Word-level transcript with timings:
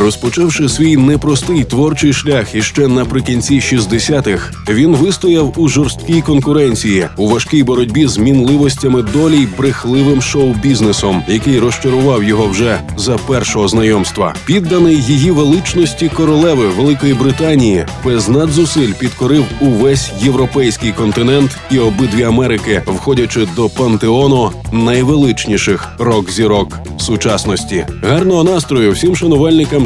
Розпочавши 0.00 0.68
свій 0.68 0.96
непростий 0.96 1.64
творчий 1.64 2.12
шлях 2.12 2.54
іще 2.54 2.88
наприкінці 2.88 3.54
60-х, 3.54 4.52
він 4.68 4.96
вистояв 4.96 5.54
у 5.56 5.68
жорсткій 5.68 6.22
конкуренції 6.22 7.08
у 7.16 7.28
важкій 7.28 7.62
боротьбі 7.62 8.06
з 8.06 8.18
мінливостями 8.18 9.02
долі 9.02 9.36
й 9.36 9.48
брехливим 9.58 10.22
шоу-бізнесом, 10.22 11.22
який 11.28 11.58
розчарував 11.58 12.24
його 12.24 12.46
вже 12.46 12.80
за 12.96 13.18
першого 13.18 13.68
знайомства. 13.68 14.34
Підданий 14.46 14.96
її 14.96 15.30
величності 15.30 16.08
королеви 16.08 16.68
Великої 16.68 17.14
Британії, 17.14 17.86
без 18.04 18.28
надзусиль 18.28 18.92
підкорив 18.92 19.44
увесь 19.60 20.10
європейський 20.22 20.92
континент 20.92 21.58
і 21.70 21.78
обидві 21.78 22.22
Америки, 22.22 22.82
входячи 22.86 23.48
до 23.56 23.68
пантеону 23.68 24.50
найвеличніших 24.72 25.88
рок-зірок 25.98 26.78
сучасності. 26.98 27.86
Гарного 28.02 28.44
настрою 28.44 28.92
всім 28.92 29.16
шанувальникам 29.16 29.85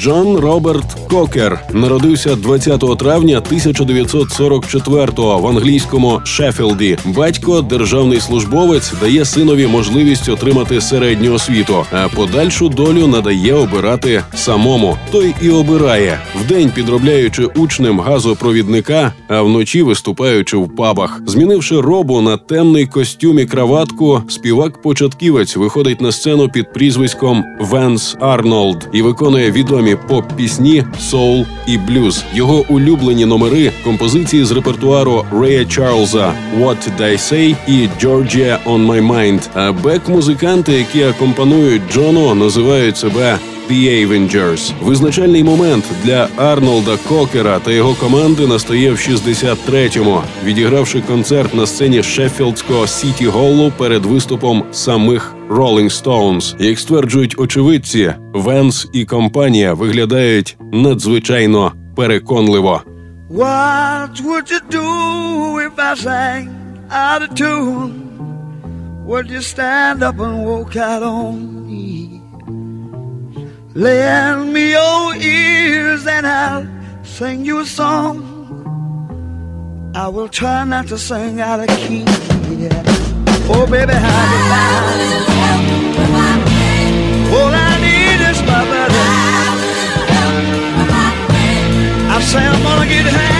Джон 0.00 0.36
Роберт 0.36 0.96
Кокер 1.10 1.60
народився 1.72 2.36
20 2.36 2.98
травня 2.98 3.42
1944-го 3.50 5.38
в 5.38 5.46
англійському 5.46 6.20
Шеффілді. 6.24 6.98
Батько, 7.04 7.60
державний 7.60 8.20
службовець, 8.20 8.92
дає 9.00 9.24
синові 9.24 9.66
можливість 9.66 10.28
отримати 10.28 10.80
середню 10.80 11.32
освіту, 11.34 11.84
а 11.92 12.08
подальшу 12.08 12.68
долю 12.68 13.06
надає 13.06 13.54
обирати 13.54 14.22
самому. 14.34 14.96
Той 15.12 15.34
і 15.42 15.50
обирає 15.50 16.18
вдень 16.34 16.70
підробляючи 16.74 17.44
учнем 17.44 18.00
газопровідника, 18.00 19.12
а 19.28 19.42
вночі 19.42 19.82
виступаючи 19.82 20.56
в 20.56 20.76
пабах. 20.76 21.20
Змінивши 21.26 21.80
робу 21.80 22.20
на 22.20 22.36
темний 22.36 22.86
костюм 22.86 23.38
і 23.38 23.44
краватку, 23.44 24.22
співак-початківець 24.28 25.56
виходить 25.56 26.00
на 26.00 26.12
сцену 26.12 26.48
під 26.48 26.72
прізвиськом 26.72 27.44
Венс 27.60 28.16
Арнолд 28.20 28.88
і 28.92 29.02
виконує 29.02 29.50
відомі 29.50 29.85
поп-пісні, 29.94 30.84
соул 31.00 31.46
і 31.66 31.78
блюз. 31.78 32.24
Його 32.34 32.64
улюблені 32.68 33.26
номери 33.26 33.72
композиції 33.84 34.44
з 34.44 34.52
репертуару 34.52 35.24
Рея 35.40 35.64
Чарльза 35.64 36.34
«What 36.60 36.76
Did 36.76 37.00
I 37.00 37.12
Say» 37.12 37.56
і 37.68 37.88
«Georgia 38.02 38.56
on 38.64 38.86
My 38.86 39.06
Mind». 39.06 39.40
А 39.54 39.72
бек-музиканти, 39.72 40.72
які 40.72 41.02
акомпанують 41.02 41.82
Джону, 41.92 42.34
називають 42.34 42.96
себе 42.96 43.38
The 43.70 44.06
Avengers. 44.06 44.72
Визначальний 44.82 45.44
момент 45.44 45.84
для 46.04 46.28
Арнолда 46.36 46.96
Кокера 47.08 47.58
та 47.58 47.70
його 47.70 47.94
команди 47.94 48.46
настає 48.46 48.92
в 48.92 48.96
63-му, 48.96 50.20
відігравши 50.44 51.00
концерт 51.00 51.54
на 51.54 51.66
сцені 51.66 52.02
Шеффілдського 52.02 52.86
Сіті 52.86 53.26
Голлу 53.26 53.72
перед 53.76 54.06
виступом 54.06 54.64
самих 54.72 55.34
Rolling 55.50 56.02
Stones. 56.02 56.62
Як 56.62 56.78
стверджують 56.78 57.34
очевидці, 57.38 58.14
Венс 58.34 58.88
і 58.92 59.04
компанія 59.04 59.74
виглядають 59.74 60.56
надзвичайно 60.72 61.72
переконливо. 61.96 62.82
What 63.30 64.22
would 64.22 64.46
you 64.52 64.60
do 64.70 64.86
if 65.66 65.74
I 65.90 65.94
sang 66.06 66.44
out 67.06 67.22
of 67.26 67.30
tune? 67.34 67.90
Would 69.08 69.26
you 69.34 69.40
stand 69.40 69.98
up 70.02 70.18
and 70.26 70.44
walk 70.46 70.76
out 70.76 71.02
on? 71.02 71.55
Lend 73.76 74.54
me 74.54 74.70
your 74.70 75.14
ears 75.16 76.06
and 76.06 76.26
I'll 76.26 76.66
sing 77.04 77.44
you 77.44 77.60
a 77.60 77.66
song. 77.66 78.24
I 79.94 80.08
will 80.08 80.30
try 80.30 80.64
not 80.64 80.86
to 80.88 80.96
sing 80.96 81.42
out 81.42 81.60
of 81.60 81.68
key. 81.68 82.04
Yeah. 82.56 82.82
Oh, 83.52 83.66
baby, 83.70 83.92
how 83.92 84.24
do 84.32 84.38
All 87.36 87.52
I 87.52 87.76
need 87.84 88.20
is 88.30 88.40
my 88.48 88.64
buddy. 88.64 88.94
I 92.08 92.20
say 92.22 92.46
I'm 92.46 92.62
gonna 92.62 92.88
get 92.88 93.04
high. 93.12 93.35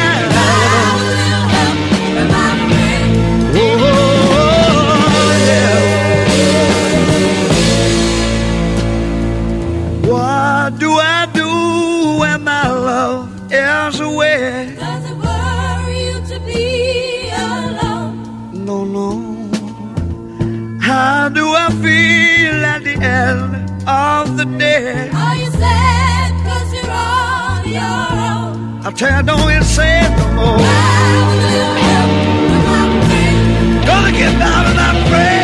The 22.87 22.95
end 23.05 23.53
of 23.89 24.37
the 24.37 24.45
day? 24.45 25.11
Are 25.11 25.37
you 25.37 25.51
sad 25.63 26.31
cause 26.47 26.71
you're 26.77 26.91
on 26.91 27.69
your 27.79 28.07
own? 28.31 28.87
I 28.87 28.91
tell 28.93 29.11
you, 29.17 29.27
don't 29.27 29.51
even 29.51 29.65
say 29.65 30.01
it 30.07 30.11
no 30.19 30.27
more. 30.39 30.59
Have 30.59 31.31
a 31.33 31.39
little 31.47 31.77
help 31.87 32.11
from 32.51 32.63
my 32.71 32.85
friend. 33.09 33.87
Gonna 33.91 34.13
get 34.13 34.33
down 34.39 34.63
and 34.71 34.79
I 34.89 34.93
pray. 35.11 35.37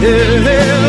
Have 0.00 0.79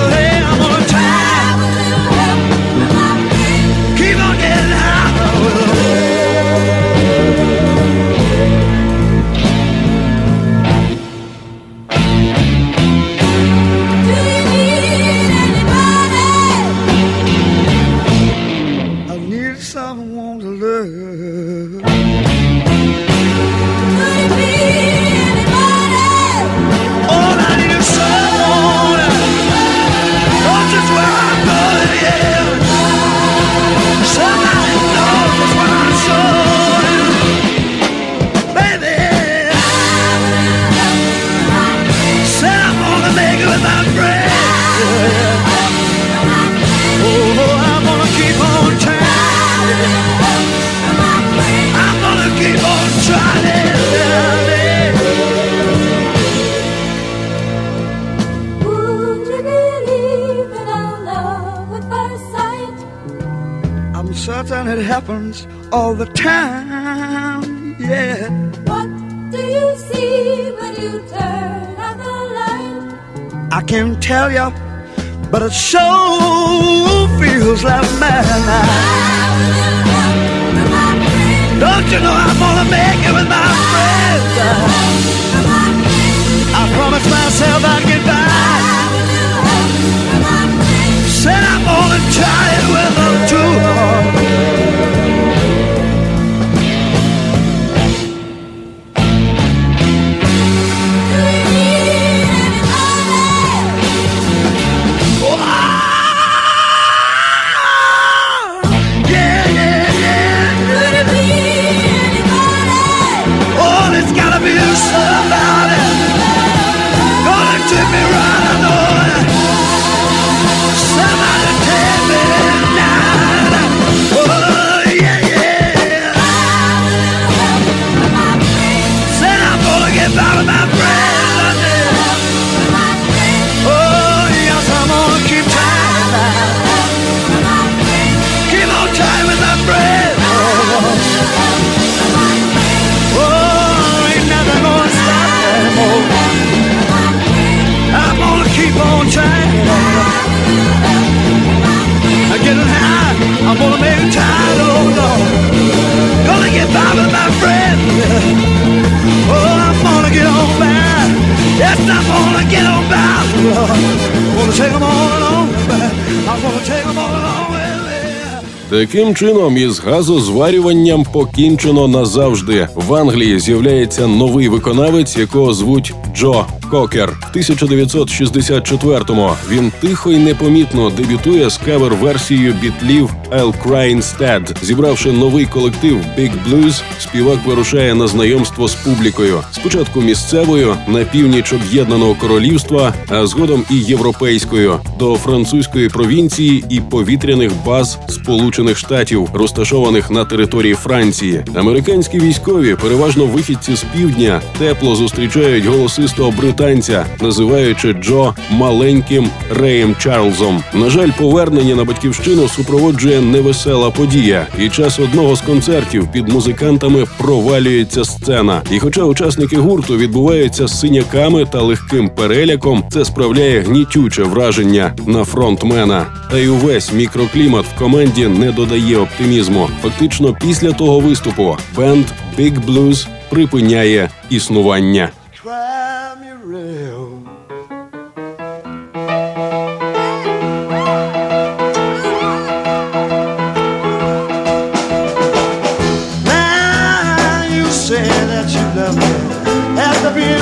Таким 168.82 169.16
чином, 169.16 169.58
із 169.58 169.80
газозварюванням 169.80 171.04
покінчено 171.04 171.88
назавжди. 171.88 172.68
В 172.76 172.94
Англії 172.94 173.40
з'являється 173.40 174.08
новий 174.08 174.50
виконавець, 174.50 175.18
якого 175.18 175.54
звуть 175.54 175.94
Джо 176.16 176.46
Кокер. 176.72 177.18
В 177.34 177.38
1964-му 177.38 179.32
він 179.50 179.72
тихо 179.82 180.12
й 180.12 180.18
непомітно 180.18 180.90
дебютує 180.90 181.50
з 181.50 181.58
кавер-версією 181.58 182.54
бітлів 182.54 183.10
«I'll 183.32 183.54
Cry 183.66 183.96
Instead». 183.98 184.64
Зібравши 184.64 185.12
новий 185.12 185.46
колектив 185.46 185.98
Big 186.18 186.32
Blues, 186.48 186.82
співак 187.00 187.46
вирушає 187.46 187.96
на 187.96 188.08
знайомство 188.08 188.68
з 188.68 188.76
публікою. 188.76 189.40
Спочатку 189.52 190.02
місцевою 190.02 190.76
на 190.88 191.04
північ 191.04 191.54
об'єднаного 191.54 192.16
королівства, 192.16 192.94
а 193.10 193.28
згодом 193.28 193.64
і 193.70 193.76
європейською 193.76 194.80
до 195.00 195.16
французької 195.16 195.90
провінції 195.90 196.64
і 196.70 196.80
повітряних 196.80 197.52
баз 197.66 198.00
Сполучених 198.10 198.78
Штатів, 198.78 199.30
розташованих 199.34 200.12
на 200.12 200.26
території 200.26 200.74
Франції. 200.74 201.44
Американські 201.56 202.20
військові, 202.20 202.76
переважно 202.76 203.26
вихідці 203.26 203.76
з 203.76 203.84
півдня, 203.84 204.42
тепло 204.60 204.96
зустрічають 204.96 205.66
голосистого 205.66 206.32
британця, 206.62 207.06
називаючи 207.22 207.94
Джо 207.94 208.34
маленьким 208.52 209.30
Реєм 209.50 209.96
Чарльзом. 210.00 210.64
На 210.74 210.90
жаль, 210.90 211.10
повернення 211.18 211.76
на 211.76 211.84
батьківщину 211.84 212.48
супроводжує 212.48 213.22
невесела 213.22 213.92
подія. 213.92 214.48
Під 214.58 214.74
час 214.74 215.00
одного 215.00 215.36
з 215.36 215.42
концертів 215.42 216.12
під 216.12 216.30
музикантами 216.30 217.06
провалюється 217.18 218.06
сцена. 218.06 218.62
І, 218.72 218.80
хоча 218.80 219.04
учасники 219.04 219.58
гурту 219.58 219.98
відбуваються 219.98 220.68
з 220.68 220.80
синяками 220.80 221.46
та 221.46 221.62
легким 221.62 222.10
переляком, 222.10 222.84
це 222.90 223.06
справляє 223.06 223.62
гнітюче 223.62 224.24
враження 224.24 224.94
на 225.08 225.24
фронтмена. 225.24 226.06
Та 226.32 226.38
й 226.38 226.48
увесь 226.48 226.94
мікроклімат 226.94 227.66
в 227.66 227.80
команді 227.80 228.28
не 228.28 228.52
додає 228.52 228.98
оптимізму. 228.98 229.70
Фактично, 229.82 230.38
після 230.42 230.72
того 230.72 231.00
виступу 231.00 231.58
бенд 231.78 232.06
Big 232.40 232.66
Blues 232.66 233.08
припиняє 233.30 234.10
існування. 234.30 235.10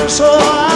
so 0.10 0.69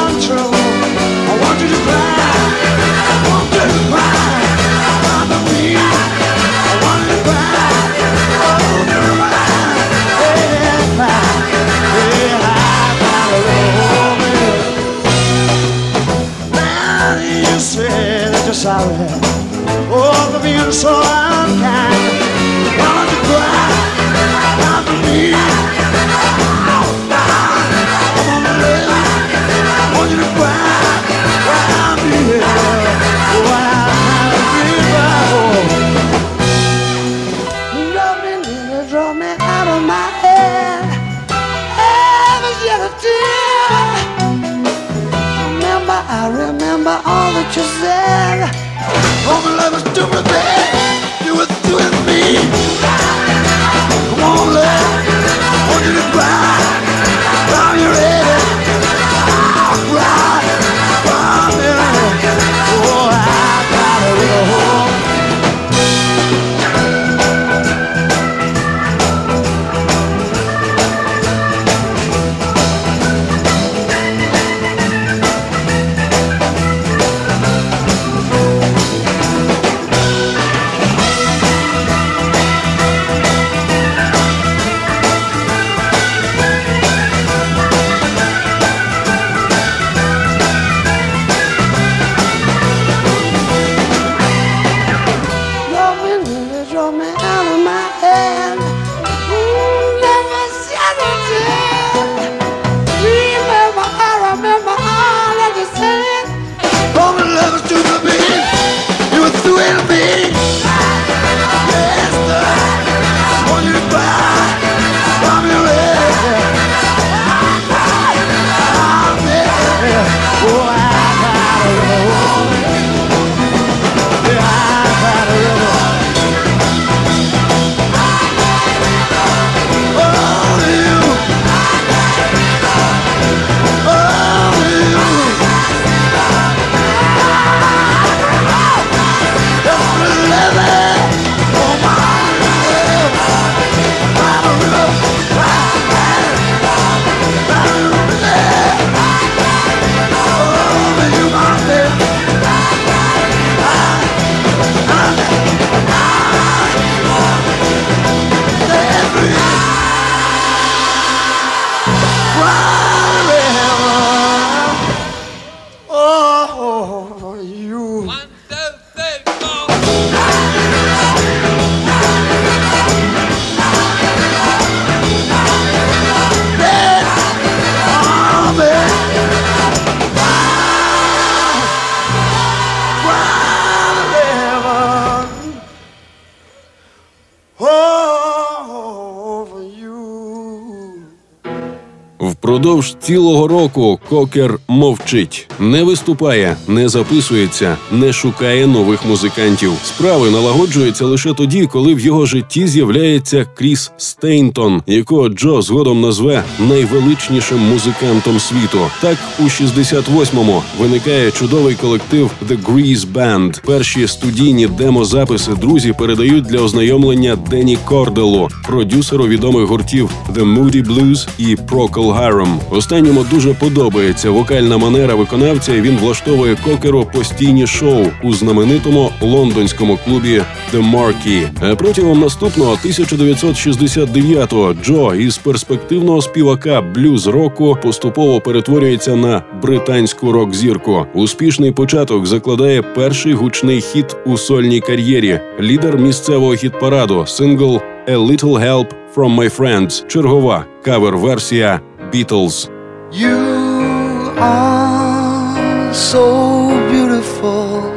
Продовж 192.84 193.03
цілого 193.04 193.48
року 193.48 194.00
Кокер 194.10 194.60
мовчить, 194.68 195.48
не 195.60 195.84
виступає, 195.84 196.58
не 196.68 196.90
записується, 196.90 197.78
не 197.92 198.14
шукає 198.14 198.68
нових 198.68 199.06
музикантів. 199.06 199.72
Справи 199.84 200.30
налагоджуються 200.30 201.06
лише 201.06 201.34
тоді, 201.34 201.66
коли 201.66 201.94
в 201.94 202.00
його 202.00 202.26
житті 202.26 202.68
з'являється 202.68 203.46
Кріс 203.56 203.92
Стейнтон, 203.98 204.82
якого 204.88 205.30
Джо 205.30 205.62
згодом 205.62 206.02
назве 206.02 206.44
найвеличнішим 206.60 207.60
музикантом 207.60 208.40
світу. 208.40 208.80
Так 209.02 209.18
у 209.40 209.44
68-му 209.44 210.64
виникає 210.80 211.32
чудовий 211.32 211.76
колектив 211.76 212.32
The 212.50 212.64
Grease 212.64 213.14
Band. 213.14 213.66
Перші 213.66 214.08
студійні 214.08 214.68
демозаписи 214.68 215.52
друзі 215.52 215.94
передають 216.00 216.46
для 216.46 216.60
ознайомлення 216.60 217.36
Дені 217.36 217.78
Корделу, 217.86 218.50
продюсеру 218.68 219.28
відомих 219.28 219.66
гуртів 219.66 220.10
The 220.34 220.58
Moody 220.58 220.88
Blues 220.88 221.28
і 221.38 221.56
Procol 221.56 222.20
Harum. 222.20 222.60
Останньому 222.94 223.24
дуже 223.24 223.54
подобається 223.54 224.30
вокальна 224.30 224.78
манера 224.78 225.16
виконавця. 225.16 225.76
і 225.76 225.82
Він 225.82 225.98
влаштовує 225.98 226.56
кокеру 226.56 227.06
постійні 227.14 227.68
шоу 227.68 228.06
у 228.24 228.34
знаменитому 228.34 229.12
лондонському 229.22 230.00
клубі 230.06 230.42
The 230.74 230.92
Marquee. 230.92 231.50
А 231.62 231.76
протягом 231.76 232.20
наступного 232.20 232.78
1969-го 232.86 234.74
Джо 234.74 235.16
із 235.16 235.38
перспективного 235.38 236.22
співака 236.22 236.82
блюз-року 236.82 237.78
поступово 237.82 238.42
перетворюється 238.42 239.16
на 239.16 239.44
британську 239.62 240.32
рок-зірку. 240.32 241.06
Успішний 241.14 241.72
початок 241.72 242.26
закладає 242.26 242.82
перший 242.82 243.34
гучний 243.34 243.82
хіт 243.82 244.16
у 244.26 244.38
сольній 244.38 244.80
кар'єрі. 244.80 245.40
Лідер 245.60 245.98
місцевого 245.98 246.52
хіт-параду, 246.52 247.28
сингл 247.28 247.82
«A 248.08 248.28
Little 248.28 248.60
Help 248.60 248.88
from 249.16 249.36
My 249.36 249.58
Friends», 249.58 250.08
чергова 250.08 250.66
кавер-версія 250.84 251.80
Beatles. 252.14 252.70
You 253.14 254.34
are 254.38 255.94
so 255.94 256.70
beautiful. 256.90 257.92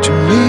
To 0.00 0.12
me, 0.28 0.46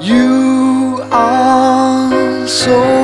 you 0.00 0.98
are 1.12 2.48
so 2.48 3.01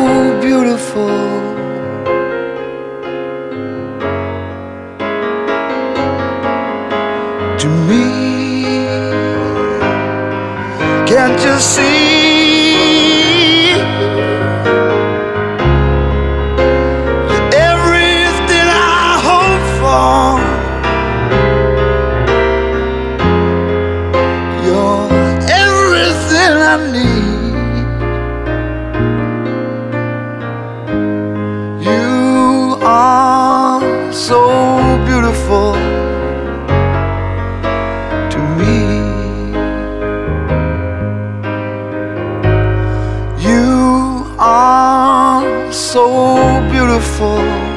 so 45.79 46.61
beautiful. 46.73 47.68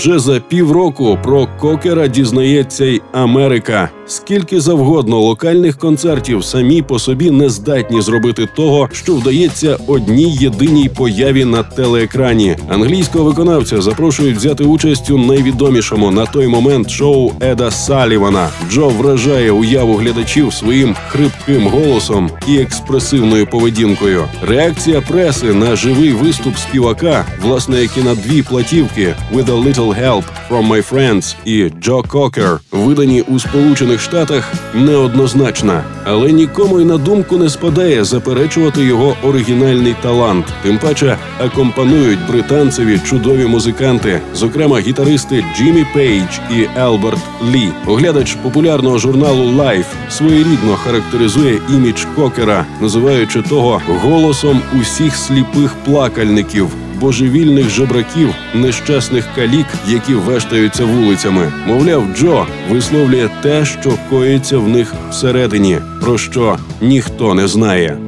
Вже 0.00 0.18
за 0.18 0.40
півроку 0.40 1.18
про 1.22 1.48
кокера 1.58 2.06
дізнається 2.08 2.84
й 2.84 3.02
Америка. 3.12 3.90
Скільки 4.10 4.60
завгодно 4.60 5.20
локальних 5.20 5.78
концертів 5.78 6.44
самі 6.44 6.82
по 6.82 6.98
собі 6.98 7.30
не 7.30 7.48
здатні 7.48 8.02
зробити 8.02 8.48
того, 8.56 8.88
що 8.92 9.14
вдається 9.14 9.78
одній 9.86 10.36
єдиній 10.36 10.88
появі 10.88 11.44
на 11.44 11.62
телеекрані. 11.62 12.56
Англійського 12.68 13.24
виконавця 13.24 13.80
запрошують 13.80 14.36
взяти 14.36 14.64
участь 14.64 15.10
у 15.10 15.18
найвідомішому 15.18 16.10
на 16.10 16.26
той 16.26 16.46
момент 16.46 16.90
шоу 16.90 17.32
Еда 17.40 17.70
Салівана. 17.70 18.48
Джо 18.70 18.88
вражає 18.88 19.50
уяву 19.50 19.94
глядачів 19.94 20.52
своїм 20.52 20.96
хрипким 21.08 21.66
голосом 21.66 22.30
і 22.48 22.58
експресивною 22.58 23.46
поведінкою. 23.46 24.24
Реакція 24.48 25.00
преси 25.00 25.54
на 25.54 25.76
живий 25.76 26.12
виступ 26.12 26.56
співака, 26.56 27.24
власне, 27.42 27.82
як 27.82 27.96
і 27.96 28.02
на 28.02 28.14
дві 28.14 28.42
платівки 28.42 29.14
«With 29.34 29.46
a 29.46 29.64
Little 29.64 30.04
Help 30.04 30.22
from 30.50 30.68
My 30.68 30.92
Friends» 30.92 31.36
і 31.44 31.70
«Джо 31.82 32.02
Кокер», 32.08 32.60
видані 32.72 33.22
у 33.22 33.38
Сполучених 33.38 33.99
Штатах, 34.00 34.52
неоднозначна, 34.74 35.84
але 36.04 36.32
нікому 36.32 36.80
й 36.80 36.84
на 36.84 36.98
думку 36.98 37.36
не 37.36 37.48
спадає 37.48 38.04
заперечувати 38.04 38.84
його 38.84 39.16
оригінальний 39.22 39.96
талант. 40.02 40.46
Тим 40.62 40.78
паче 40.78 41.16
акомпанують 41.40 42.26
британцеві 42.28 42.98
чудові 42.98 43.46
музиканти, 43.46 44.20
зокрема 44.34 44.80
гітаристи 44.80 45.44
Джиммі 45.56 45.86
Пейдж 45.94 46.38
і 46.50 46.68
Альберт 46.78 47.20
Лі. 47.52 47.68
Оглядач 47.86 48.34
популярного 48.34 48.98
журналу 48.98 49.44
Life 49.44 49.84
своєрідно 50.10 50.76
характеризує 50.76 51.58
імідж 51.68 52.04
Кокера, 52.16 52.66
називаючи 52.80 53.42
того 53.42 53.80
голосом 54.02 54.62
усіх 54.80 55.16
сліпих 55.16 55.74
плакальників. 55.84 56.68
Божевільних 57.00 57.70
жебраків, 57.70 58.34
нещасних 58.54 59.24
калік, 59.36 59.66
які 59.88 60.14
вештаються 60.14 60.84
вулицями. 60.84 61.52
Мовляв, 61.66 62.04
Джо 62.16 62.46
висловлює 62.70 63.28
те, 63.42 63.64
що 63.64 63.92
коїться 64.10 64.58
в 64.58 64.68
них 64.68 64.94
всередині, 65.10 65.78
про 66.00 66.18
що 66.18 66.58
ніхто 66.80 67.34
не 67.34 67.48
знає. 67.48 67.98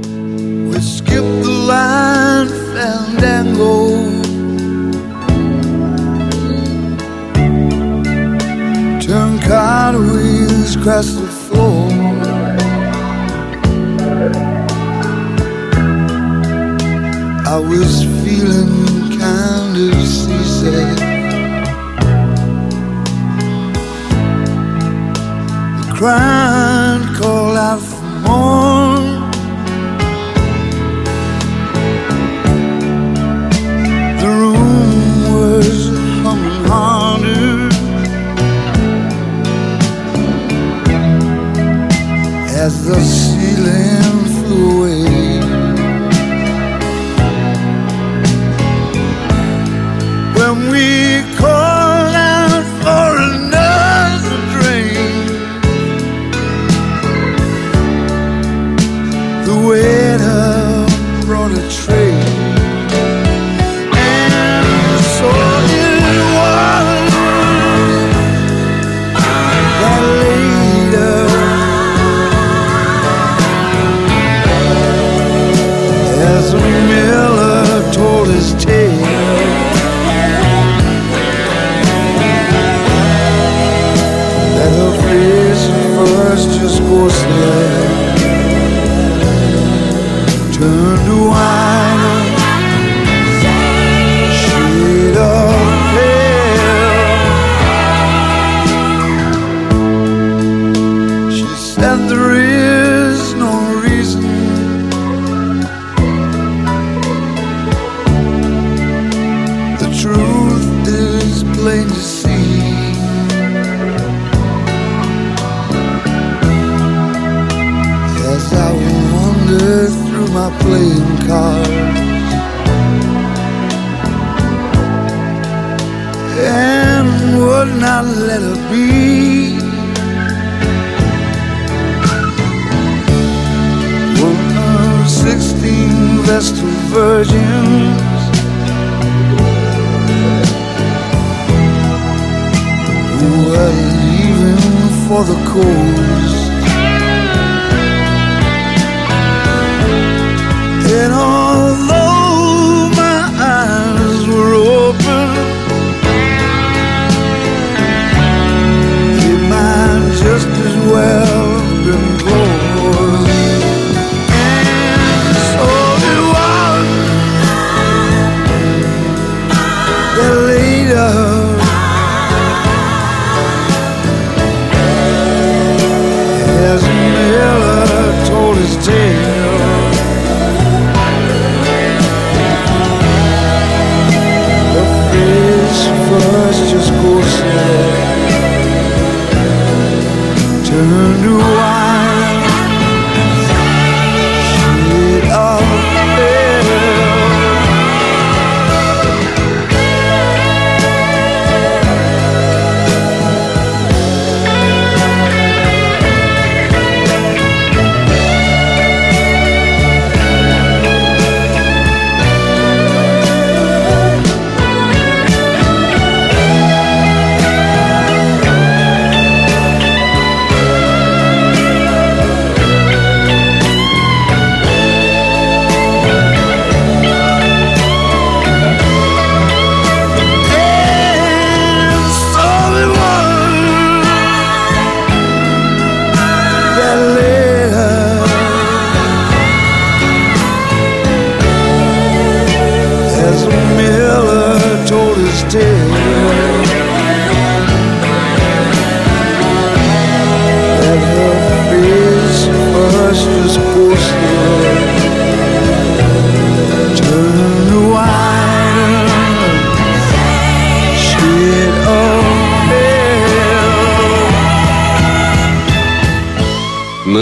Turn 9.13 9.39
across 10.83 11.09
the 11.15 11.32
I 17.55 17.59
was 17.59 18.03
feeling 18.25 19.19
kind 19.21 19.77
of 19.77 20.07
seasick. 20.07 20.97
The 25.77 25.93
crowd 25.95 27.03
called 27.15 27.59
out 27.59 27.83
for 27.83 28.07
more. 28.25 29.03
The 34.23 34.31
room 34.41 35.35
was 35.37 35.91
humming 36.23 36.65
harder 36.65 37.69
as 42.65 42.87
the 42.87 43.22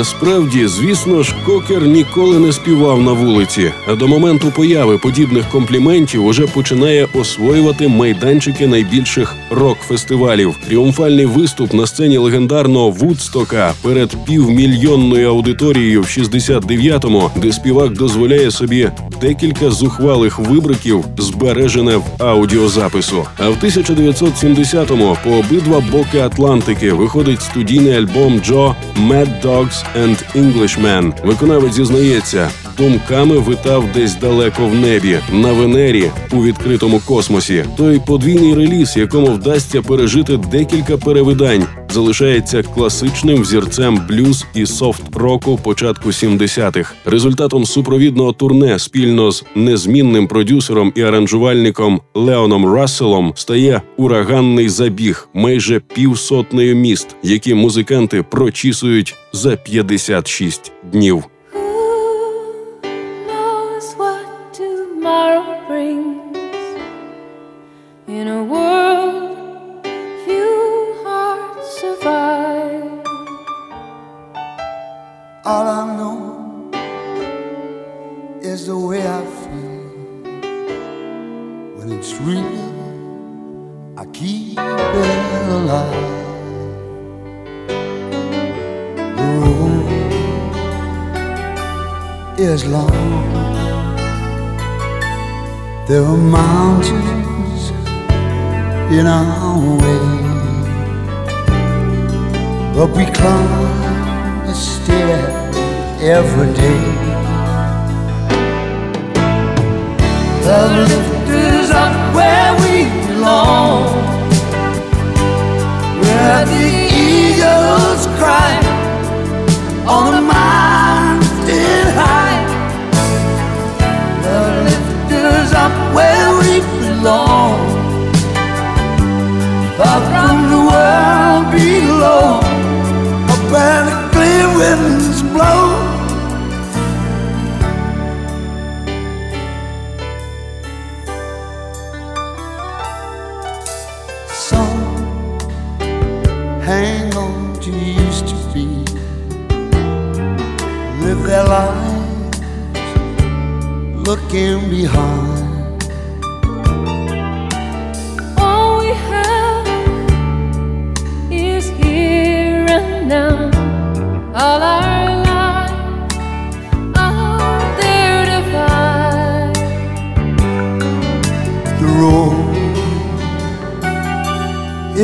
Насправді, 0.00 0.66
звісно 0.66 1.22
ж, 1.22 1.34
кокер 1.46 1.86
ніколи 1.86 2.38
не 2.38 2.52
співав 2.52 3.02
на 3.02 3.12
вулиці, 3.12 3.72
а 3.86 3.94
до 3.94 4.08
моменту 4.08 4.50
появи 4.56 4.98
подібних 4.98 5.48
компліментів 5.48 6.26
уже 6.26 6.46
починає 6.46 7.08
освоювати 7.14 7.88
майданчики 7.88 8.66
найбільших 8.66 9.34
рок-фестивалів. 9.50 10.54
Тріумфальний 10.68 11.26
виступ 11.26 11.74
на 11.74 11.86
сцені 11.86 12.18
легендарного 12.18 12.90
Вудстока 12.90 13.74
перед 13.82 14.24
півмільйонною 14.26 15.28
аудиторією 15.28 16.02
в 16.02 16.04
69-му, 16.04 17.30
де 17.36 17.52
співак 17.52 17.92
дозволяє 17.92 18.50
собі 18.50 18.90
декілька 19.20 19.70
зухвалих 19.70 20.38
вибриків, 20.38 21.04
збережене 21.18 21.96
в 21.96 22.04
аудіозапису. 22.18 23.26
А 23.38 23.48
в 23.48 23.56
1970-му 23.56 25.16
по 25.24 25.30
обидва 25.30 25.80
боки 25.92 26.18
Атлантики 26.18 26.92
виходить 26.92 27.42
студійний 27.42 27.96
альбом 27.96 28.40
Джо 28.40 28.74
«Mad 29.08 29.42
Dogs 29.44 29.84
and 30.02 30.16
Englishmen». 30.36 31.12
Виконавець 31.26 31.74
зізнається, 31.74 32.50
думками 32.80 33.38
витав 33.38 33.84
десь 33.94 34.14
далеко 34.14 34.66
в 34.66 34.74
небі, 34.74 35.18
на 35.32 35.52
Венері 35.52 36.10
у 36.32 36.42
відкритому 36.42 37.00
космосі. 37.06 37.64
Той 37.76 38.00
подвійний 38.06 38.54
реліз, 38.54 38.96
якому 38.96 39.26
вдасться 39.26 39.82
пережити 39.82 40.36
декілька 40.36 40.96
перевидань, 40.96 41.64
залишається 41.90 42.62
класичним 42.62 43.42
взірцем 43.42 44.00
блюз 44.08 44.46
і 44.54 44.66
софт-року 44.66 45.60
початку 45.62 46.08
70-х. 46.08 46.94
Результатом 47.04 47.64
супровідного 47.64 48.32
турне 48.32 48.78
спільно 48.78 49.30
з 49.30 49.44
незмінним 49.54 50.28
продюсером 50.28 50.92
і 50.96 51.02
аранжувальником 51.02 52.00
Леоном 52.14 52.74
Расселом 52.74 53.32
стає 53.36 53.82
ураганний 53.96 54.68
забіг 54.68 55.28
майже 55.34 55.80
півсотнею 55.80 56.76
міст, 56.76 57.16
які 57.22 57.54
музиканти 57.54 58.22
прочісують 58.22 59.14
за 59.32 59.56
56 59.56 60.72
днів. 60.92 61.24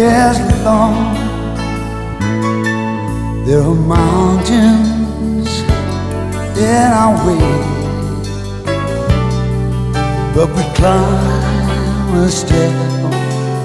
Is 0.07 0.39
long. 0.65 1.15
There 3.45 3.63
are 3.63 3.75
mountains 3.75 5.51
in 6.57 6.89
our 7.03 7.15
way, 7.27 7.49
but 10.35 10.49
we 10.57 10.63
climb 10.79 12.15
a 12.25 12.29
step 12.31 12.73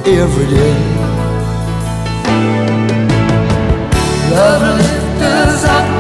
every 0.06 0.48
day. 0.58 0.78
Love 4.32 4.64
lifts 4.78 5.22
us 5.22 5.64
up 5.66 5.91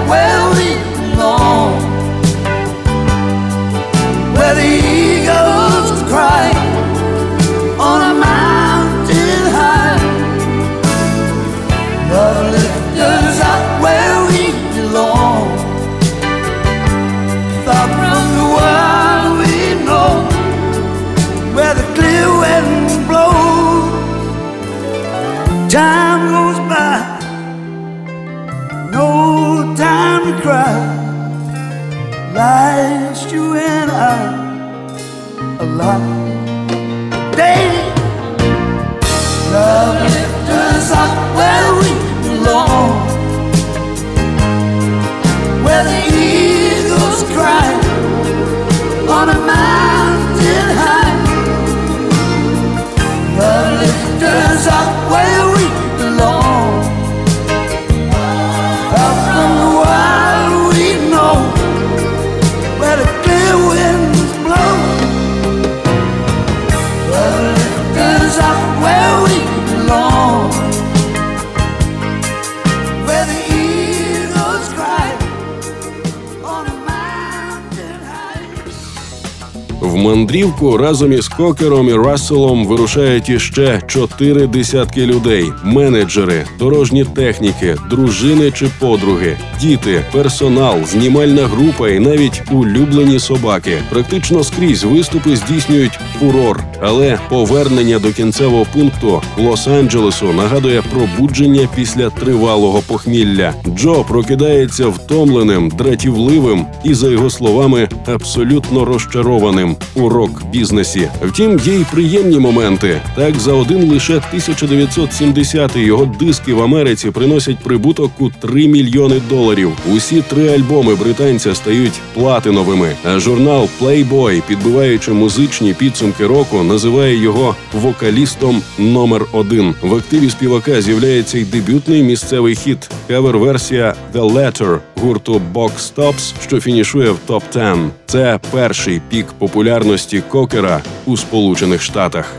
мандрівку 80.11 80.77
разом 80.77 81.13
із 81.13 81.27
Кокером 81.27 81.89
і 81.89 81.93
Расселом 81.93 82.65
вирушають 82.65 83.29
іще 83.29 83.81
чотири 83.87 84.47
десятки 84.47 85.05
людей: 85.05 85.51
менеджери, 85.63 86.45
дорожні 86.59 87.05
техніки, 87.05 87.75
дружини 87.89 88.51
чи 88.51 88.67
подруги, 88.79 89.37
діти, 89.61 90.01
персонал, 90.11 90.85
знімальна 90.85 91.47
група 91.47 91.89
і 91.89 91.99
навіть 91.99 92.41
улюблені 92.51 93.19
собаки. 93.19 93.77
Практично 93.89 94.43
скрізь 94.43 94.83
виступи 94.83 95.35
здійснюють 95.35 95.99
фурор, 96.19 96.63
але 96.81 97.19
повернення 97.29 97.99
до 97.99 98.11
кінцевого 98.11 98.65
пункту 98.73 99.21
Лос-Анджелесу 99.37 100.35
нагадує 100.35 100.81
пробудження 100.81 101.67
після 101.75 102.09
тривалого 102.09 102.81
похмілля. 102.87 103.53
Джо 103.75 104.05
прокидається 104.07 104.87
втомленим, 104.87 105.69
дратівливим 105.69 106.65
і, 106.83 106.93
за 106.93 107.09
його 107.09 107.29
словами, 107.29 107.89
абсолютно 108.05 108.85
розчарованим 108.85 109.75
у 110.01 110.09
рок-бізнесі. 110.09 111.09
Втім, 111.21 111.59
є 111.59 111.73
й 111.73 111.85
приємні 111.91 112.39
моменти. 112.39 113.01
Так, 113.15 113.39
за 113.39 113.53
один 113.53 113.91
лише 113.91 114.13
1970 114.13 115.75
його 115.75 116.05
диски 116.05 116.53
в 116.53 116.63
Америці 116.63 117.11
приносять 117.11 117.59
прибуток 117.59 118.11
у 118.19 118.29
3 118.29 118.67
мільйони 118.67 119.21
доларів. 119.29 119.71
Усі 119.91 120.21
три 120.21 120.47
альбоми 120.47 120.95
британця 120.95 121.55
стають 121.55 121.99
платиновими. 122.13 122.95
А 123.03 123.19
журнал 123.19 123.69
Playboy, 123.81 124.41
підбиваючи 124.47 125.11
музичні 125.11 125.73
підсумки 125.73 126.27
року, 126.27 126.63
називає 126.63 127.17
його 127.17 127.55
вокалістом 127.73 128.61
номер 128.79 129.25
один. 129.31 129.75
В 129.81 129.95
активі 129.95 130.29
співака 130.29 130.81
з'являється 130.81 131.37
й 131.37 131.43
дебютний 131.43 132.03
місцевий 132.03 132.55
хіт 132.55 132.89
кавер-версія 133.07 133.95
The 134.13 134.33
Letter 134.33 134.79
гурту 135.01 135.41
Box 135.53 135.93
Tops, 135.95 136.33
що 136.47 136.61
фінішує 136.61 137.11
в 137.11 137.17
топ 137.25 137.43
10 137.53 137.77
Це 138.05 138.39
перший 138.51 139.01
пік 139.09 139.25
популярності 139.37 140.23
кокера 140.29 140.81
у 141.05 141.17
Сполучених 141.17 141.81
Штатах. 141.81 142.33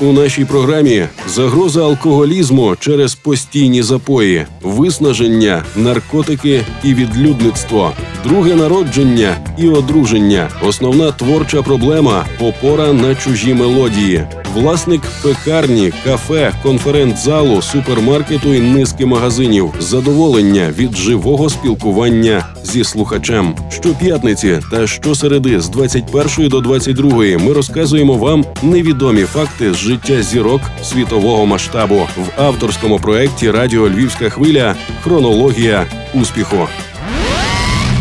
За 0.00 0.06
у 0.06 0.12
нашій 0.12 0.44
програмі 0.44 1.06
загроза 1.26 1.82
алкоголізму 1.82 2.76
через 2.80 3.14
постійні 3.14 3.82
запої, 3.82 4.46
виснаження, 4.62 5.64
наркотики 5.76 6.62
і 6.84 6.94
відлюдництво, 6.94 7.92
друге 8.24 8.54
народження 8.54 9.36
і 9.58 9.68
одруження, 9.68 10.48
основна 10.62 11.12
творча 11.12 11.62
проблема 11.62 12.24
опора 12.40 12.92
на 12.92 13.14
чужі 13.14 13.54
мелодії, 13.54 14.26
власник 14.54 15.02
пекарні, 15.22 15.92
кафе, 16.04 16.52
конференц-залу, 16.62 17.62
супермаркету 17.62 18.54
і 18.54 18.60
низки 18.60 19.06
магазинів, 19.06 19.72
задоволення 19.80 20.72
від 20.78 20.96
живого 20.96 21.50
спілкування 21.50 22.46
зі 22.64 22.84
слухачем. 22.84 23.54
Щоп'ятниці 23.70 24.60
та 24.70 24.86
щосереди 24.86 25.60
з 25.60 25.68
21 25.68 26.48
до 26.48 26.60
22 26.60 27.10
ми 27.18 27.52
розказуємо 27.52 28.14
вам 28.14 28.44
невідомі 28.62 29.22
факти 29.22 29.72
з 29.72 29.76
життя 29.76 30.22
зірок 30.22 30.60
світового 30.82 31.46
масштабу 31.46 31.94
в 32.16 32.40
авторському 32.40 32.98
проєкті 32.98 33.50
Радіо 33.50 33.88
Львівська 33.88 34.30
хвиля 34.30 34.74
Хронологія 35.02 35.86
успіху. 36.14 36.68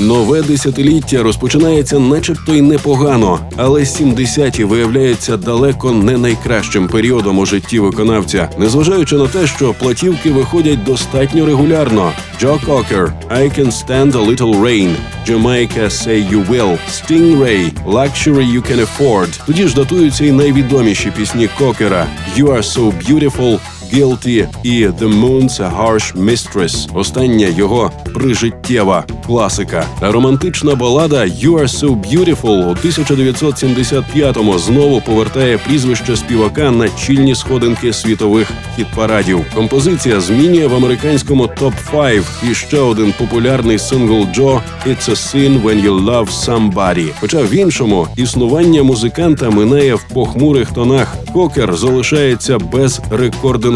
Нове 0.00 0.42
десятиліття 0.42 1.22
розпочинається, 1.22 1.98
начебто 1.98 2.54
й 2.54 2.60
непогано, 2.60 3.38
але 3.56 3.80
70-ті 3.80 4.64
виявляються 4.64 5.36
далеко 5.36 5.92
не 5.92 6.18
найкращим 6.18 6.88
періодом 6.88 7.38
у 7.38 7.46
житті 7.46 7.78
виконавця, 7.78 8.50
незважаючи 8.58 9.16
на 9.16 9.26
те, 9.26 9.46
що 9.46 9.74
платівки 9.74 10.30
виходять 10.30 10.84
достатньо 10.84 11.46
регулярно. 11.46 12.12
Джо 12.40 12.60
Кокер, 12.66 13.12
I 13.30 13.58
Can 13.58 13.66
Stand 13.66 14.12
a 14.12 14.26
Little 14.26 14.60
Rain, 14.60 14.94
Jamaica 15.28 15.90
Say 15.90 16.32
You 16.32 16.48
Will, 16.48 16.78
Stingray, 16.90 17.70
Luxury 17.86 18.46
You 18.54 18.62
Can 18.70 18.86
Afford. 18.86 19.40
Тоді 19.46 19.68
ж 19.68 19.74
датуються 19.74 20.24
й 20.24 20.32
найвідоміші 20.32 21.12
пісні 21.16 21.48
Кокера 21.58 22.06
You 22.36 22.46
Are 22.46 22.62
So 22.62 22.92
Beautiful, 23.08 23.58
Guilty 23.94 24.48
і 24.62 24.86
The 24.86 25.20
Moon's 25.20 25.60
a 25.60 25.70
Harsh 25.76 26.16
Mistress. 26.24 26.98
Остання 26.98 27.46
його 27.46 27.90
прижиттєва 28.14 29.04
класика. 29.26 29.86
А 30.00 30.12
романтична 30.12 30.74
балада 30.74 31.16
You 31.16 31.52
Are 31.52 31.68
So 31.68 32.00
Beautiful 32.00 32.70
у 32.70 32.74
1975-му 32.74 34.58
знову 34.58 35.00
повертає 35.00 35.58
прізвище 35.58 36.16
співака 36.16 36.70
на 36.70 36.88
чільні 36.88 37.34
сходинки 37.34 37.92
світових 37.92 38.50
хіт-парадів. 38.76 39.44
Композиція 39.54 40.20
змінює 40.20 40.66
в 40.66 40.74
американському 40.74 41.46
топ 41.46 41.74
5 41.90 42.24
і 42.50 42.54
ще 42.54 42.78
один 42.78 43.14
популярний 43.18 43.78
сингл 43.78 44.26
Джо 44.34 44.60
«It's 44.86 45.08
a 45.08 45.16
sin 45.16 45.62
when 45.62 45.84
you 45.84 46.04
love 46.04 46.28
somebody». 46.28 47.08
Хоча 47.20 47.42
в 47.42 47.54
іншому 47.54 48.08
існування 48.16 48.82
музиканта 48.82 49.50
минає 49.50 49.94
в 49.94 50.08
похмурих 50.14 50.72
тонах. 50.72 51.16
Кокер 51.32 51.76
залишається 51.76 52.58
без 52.58 53.00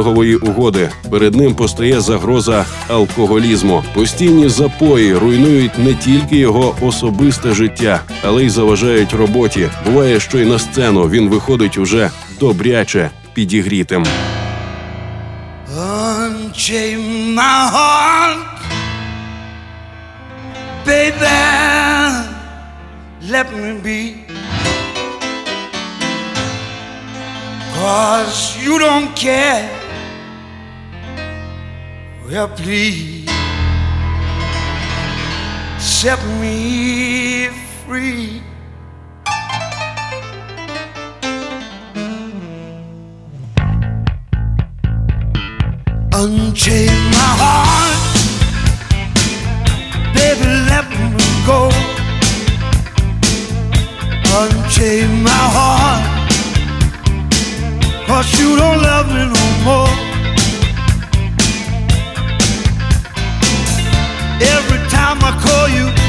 рекордингової 0.04 0.36
угоди. 0.36 0.90
Перед 1.10 1.34
ним 1.34 1.54
постає 1.54 2.00
загроза 2.00 2.64
алкоголізму. 2.88 3.84
Постійні 3.94 4.48
запої 4.48 5.14
руйнують 5.14 5.78
не 5.78 5.94
тільки 5.94 6.36
його 6.36 6.76
особисте 6.80 7.54
життя, 7.54 8.00
але 8.24 8.44
й 8.44 8.48
заважають 8.48 9.12
роботі. 9.12 9.68
Буває, 9.86 10.20
що 10.20 10.38
й 10.38 10.44
на 10.44 10.58
сцену 10.58 11.08
він 11.08 11.28
виходить 11.28 11.78
уже 11.78 12.10
добряче 12.40 13.10
підігрітим. 13.34 14.04
Unchain 15.76 17.00
my 17.38 17.58
heart. 17.74 18.38
Let 23.34 23.48
me 23.62 23.72
be. 23.86 24.00
Cause 27.74 28.40
you 28.64 28.74
don't 28.78 29.10
care. 29.16 29.83
Well, 32.26 32.48
please 32.48 33.28
set 35.78 36.18
me 36.40 37.48
free. 37.84 38.42
Unchain 46.14 46.96
my 47.12 47.30
heart, 47.42 48.00
baby, 50.14 50.46
let 50.70 50.88
me 50.88 51.28
go. 51.44 51.68
Unchain 54.40 55.22
my 55.22 55.44
heart, 55.56 56.02
cause 58.06 58.40
you 58.40 58.56
don't 58.56 58.80
love 58.80 59.08
me 59.08 59.26
no 59.28 59.64
more. 59.64 60.13
Every 64.52 64.78
time 64.88 65.18
I 65.22 65.32
call 65.40 65.68
you 65.68 66.03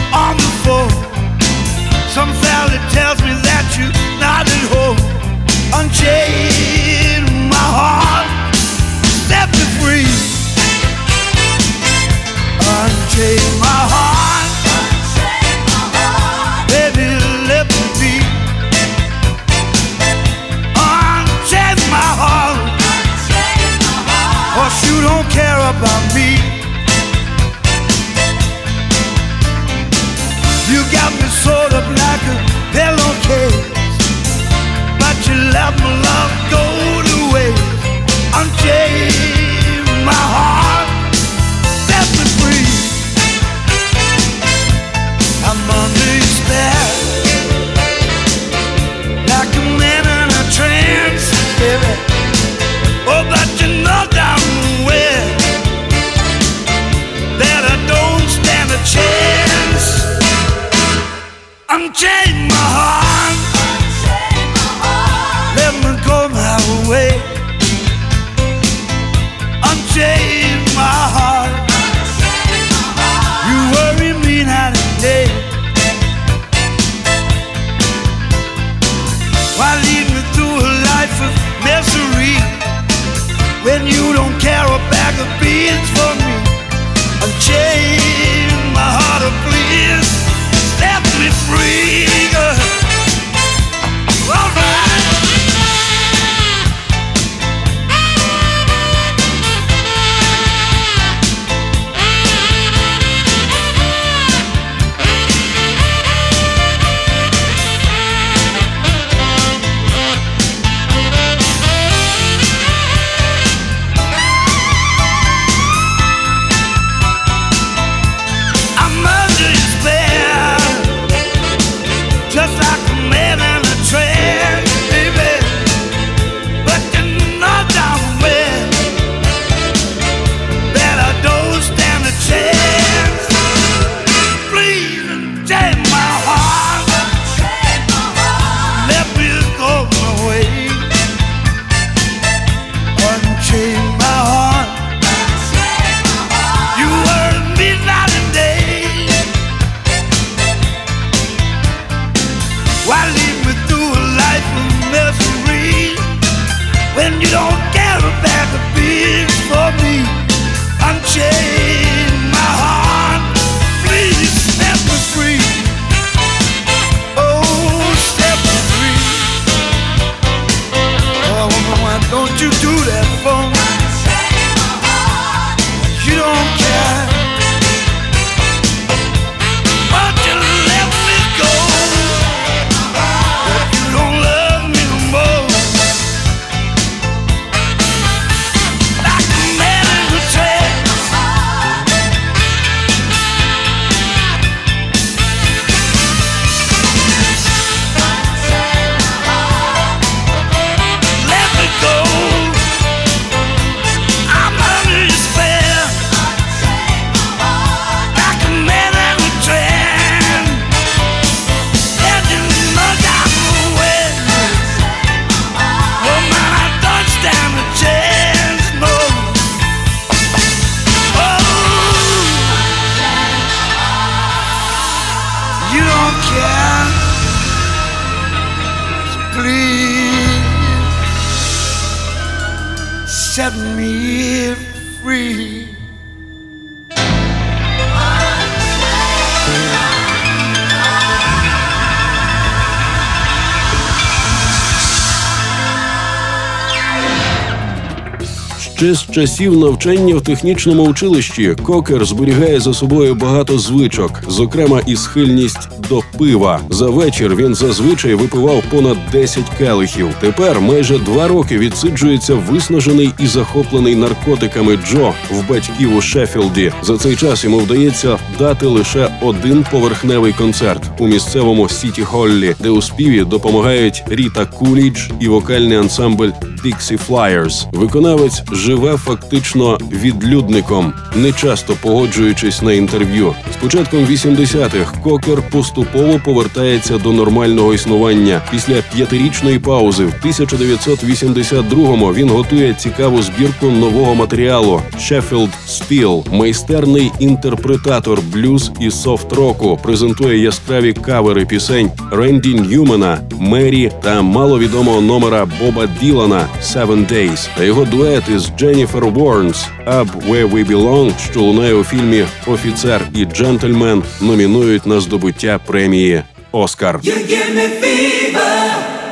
Ще 248.85 248.93
з 248.93 249.11
часів 249.11 249.57
навчання 249.57 250.15
в 250.15 250.21
технічному 250.21 250.83
училищі 250.83 251.55
Кокер 251.63 252.05
зберігає 252.05 252.59
за 252.59 252.73
собою 252.73 253.15
багато 253.15 253.59
звичок, 253.59 254.23
зокрема 254.27 254.81
і 254.85 254.95
схильність 254.95 255.69
до 255.89 256.01
пива. 256.17 256.59
За 256.69 256.89
вечір 256.89 257.35
він 257.35 257.55
зазвичай 257.55 258.13
випивав 258.13 258.63
понад 258.71 258.97
10 259.11 259.43
келихів. 259.57 260.07
Тепер 260.19 260.61
майже 260.61 260.97
два 260.97 261.27
роки 261.27 261.57
відсиджується 261.57 262.33
виснажений 262.33 263.11
і 263.19 263.27
захоплений 263.27 263.95
наркотиками 263.95 264.77
Джо 264.77 265.13
в 265.31 265.49
батьків 265.49 265.95
у 265.95 266.01
Шеффілді. 266.01 266.71
За 266.83 266.97
цей 266.97 267.15
час 267.15 267.43
йому 267.43 267.57
вдається 267.57 268.17
дати 268.39 268.65
лише 268.65 269.09
один 269.21 269.65
поверхневий 269.71 270.33
концерт 270.33 270.83
у 270.99 271.07
місцевому 271.07 271.69
Сіті 271.69 272.01
Холлі, 272.01 272.55
де 272.59 272.69
у 272.69 272.81
співі 272.81 273.23
допомагають 273.23 274.03
Ріта 274.07 274.45
Кулідж 274.45 274.99
і 275.19 275.27
вокальний 275.27 275.77
ансамбль 275.77 276.29
Dixie 276.65 276.99
Flyers. 277.07 277.65
Виконавець 277.71 278.43
живе 278.51 278.97
фактично 278.97 279.77
відлюдником, 279.91 280.93
не 281.15 281.31
часто 281.31 281.73
погоджуючись 281.81 282.61
на 282.61 282.73
інтерв'ю. 282.73 283.35
З 283.53 283.55
початком 283.55 284.05
80-х 284.05 284.99
Кокер 285.03 285.49
поступово 285.49 286.19
повертається 286.25 286.97
до 286.97 287.13
нормального 287.13 287.73
існування. 287.73 288.41
Після 288.51 288.75
п'ятирічної 288.95 289.59
паузи 289.59 290.05
в 290.05 290.13
1982-му 290.25 292.13
він 292.13 292.29
готує 292.29 292.73
цікаву 292.73 293.21
збірку 293.21 293.65
нового 293.65 294.15
матеріалу 294.15 294.81
Sheffield 294.97 295.49
Steel. 295.67 296.35
майстерний 296.35 297.11
інтерпретатор 297.19 298.19
блюз 298.33 298.71
і 298.79 298.91
софт-року. 298.91 299.79
Презентує 299.83 300.39
яскраві 300.39 300.93
кавери 300.93 301.45
пісень 301.45 301.91
Ренді 302.11 302.55
Ньюмана, 302.55 303.17
Мері 303.39 303.91
та 304.03 304.21
маловідомого 304.21 305.01
номера 305.01 305.47
Боба 305.59 305.87
Ділана 306.01 306.47
«Seven 306.63 307.11
Days» 307.11 307.47
та 307.57 307.63
його 307.63 307.85
дует 307.85 308.23
із 308.35 308.49
Дженніфер 308.57 309.05
Уорнс 309.05 309.65
«Up 309.87 310.07
Where 310.29 310.49
We 310.51 310.67
Belong», 310.67 311.11
що 311.31 311.41
лунає 311.41 311.73
у 311.73 311.83
фільмі 311.83 312.25
Офіцер 312.47 313.01
і 313.13 313.25
джентльмен 313.25 314.03
номінують 314.21 314.85
на 314.85 314.99
здобуття 314.99 315.59
премії 315.65 316.23
Оскар. 316.51 316.97
You 316.97 317.17
give 317.17 317.55
me 317.55 317.67
fever. 317.81 318.55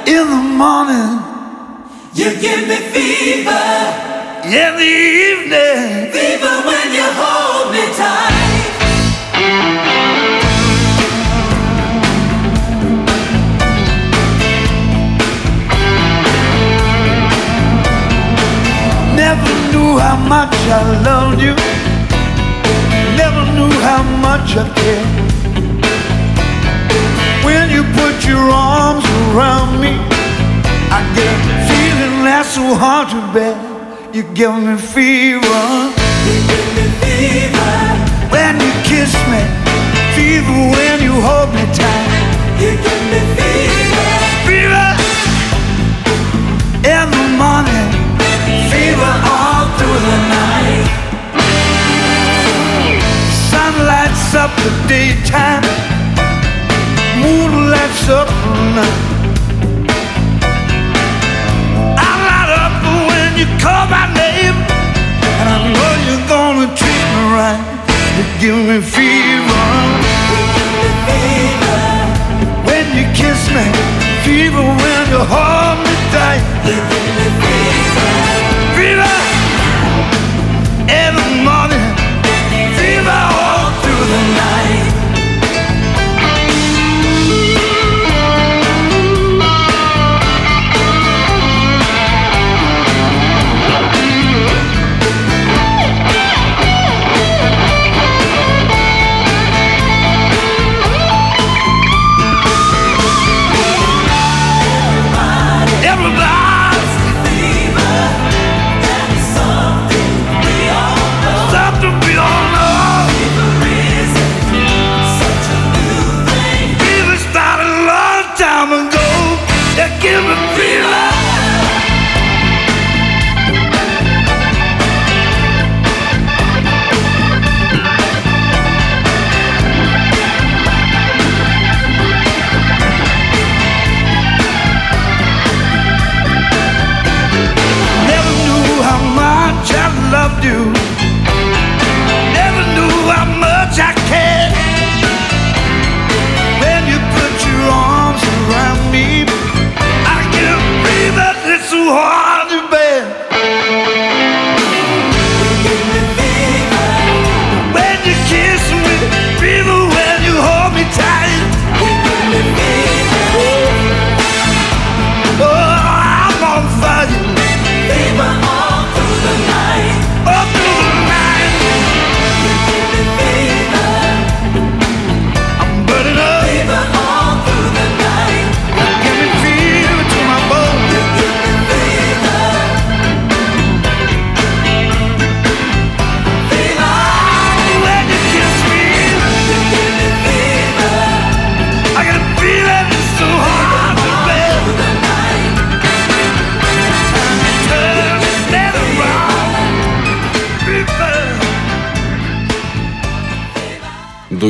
In 0.07 0.25
the 0.33 0.43
morning, 0.63 1.19
You 2.15 2.29
give 2.45 2.63
me 2.69 2.77
fever. 2.93 3.65
in 4.45 4.71
the 4.81 4.93
evening, 5.27 6.11
Fever 6.15 6.55
when 6.67 6.87
you 6.97 7.07
hold 7.21 7.65
me 7.73 7.83
tight. 7.97 8.42
How 19.97 20.17
much 20.27 20.53
I 20.79 20.81
loved 21.03 21.41
you. 21.41 21.55
Never 23.17 23.43
knew 23.55 23.73
how 23.87 24.03
much 24.27 24.55
I 24.57 24.65
cared. 24.79 25.09
When 27.45 27.69
you 27.69 27.83
put 27.99 28.25
your 28.25 28.45
arms 28.49 29.05
around 29.31 29.79
me, 29.81 29.93
I 30.91 30.99
get 31.17 31.35
a 31.53 31.57
feeling 31.69 32.23
that's 32.23 32.49
so 32.55 32.75
hard 32.75 33.09
to 33.09 33.19
bear. 33.33 33.57
You 34.13 34.23
give 34.33 34.53
me 34.53 34.77
fever 34.77 35.63
You 36.29 36.37
give 36.49 36.69
me 36.77 36.85
fever. 37.01 37.73
when 38.29 38.53
you 38.61 38.73
kiss 38.85 39.13
me, 39.31 39.41
fever 40.15 40.57
when 40.75 41.01
you 41.01 41.13
hold 41.27 41.49
me 41.53 41.65
tight. 41.73 42.09
You 42.61 42.71
give 42.85 43.03
me 43.11 43.19
fever. 43.37 44.07
Fever 44.47 44.89
in 46.93 47.05
the 47.15 47.25
morning, 47.41 47.89
fever 48.69 49.32
up 54.43 54.51
the 54.57 54.71
daytime, 54.89 55.63
moon 57.21 57.71
lights 57.71 58.09
up 58.09 58.27
the 58.27 58.63
night. 58.75 58.99
I 61.95 62.09
light 62.27 62.51
up 62.63 62.75
when 63.07 63.29
you 63.39 63.47
call 63.63 63.87
my 63.87 64.05
name, 64.11 64.57
and 65.39 65.47
I 65.55 65.57
know 65.73 65.91
you're 66.07 66.27
gonna 66.27 66.67
treat 66.75 67.05
me 67.15 67.23
right. 67.39 67.61
You 68.17 68.25
give 68.41 68.59
me 68.67 68.77
fever. 68.95 69.63
When 72.67 72.85
you 72.97 73.05
kiss 73.15 73.41
me, 73.55 73.65
fever 74.25 74.65
when 74.81 75.03
you 75.13 75.21
hold 75.33 75.77
me 75.85 75.93
tight. 76.11 77.42
The 84.13 84.33
night. 84.35 84.62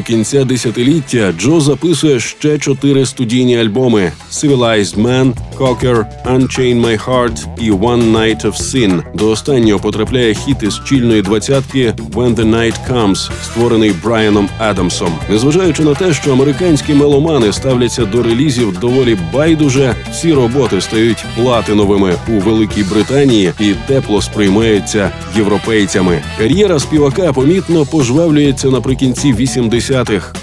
Кінця 0.04 0.43
десятиліття 0.43 1.34
Джо 1.39 1.60
записує 1.60 2.20
ще 2.20 2.58
чотири 2.58 3.06
студійні 3.06 3.60
альбоми: 3.60 4.12
Civilized 4.32 5.01
Man, 5.01 5.34
Cocker, 5.58 6.06
Unchain 6.26 6.82
My 6.82 7.06
Heart 7.06 7.45
і 7.62 7.72
One 7.72 8.12
Night 8.12 8.45
of 8.45 8.54
Sin. 8.54 9.04
До 9.16 9.30
останнього 9.30 9.80
потрапляє 9.80 10.34
хіт 10.34 10.64
із 10.64 10.82
чільної 10.86 11.22
двадцятки 11.22 11.93
When 12.14 12.36
the 12.36 12.49
Night 12.49 12.74
Comes, 12.91 13.30
створений 13.43 13.93
Брайаном 14.04 14.49
Адамсом. 14.58 15.14
Незважаючи 15.30 15.84
на 15.84 15.93
те, 15.93 16.14
що 16.14 16.32
американські 16.34 16.93
меломани 16.93 17.54
ставляться 17.54 18.06
до 18.06 18.24
релізів 18.24 18.80
доволі 18.80 19.18
байдуже, 19.34 19.95
всі 20.12 20.34
роботи 20.34 20.82
стають 20.82 21.26
платиновими 21.36 22.16
у 22.28 22.32
Великій 22.32 22.84
Британії 22.84 23.51
і 23.60 23.74
тепло 23.88 24.22
сприймаються 24.22 25.12
європейцями. 25.38 26.22
Кар'єра 26.38 26.80
співака 26.80 27.34
помітно 27.34 27.86
пожвавлюється 27.86 28.70
наприкінці 28.70 29.34
80-х, 29.34 29.93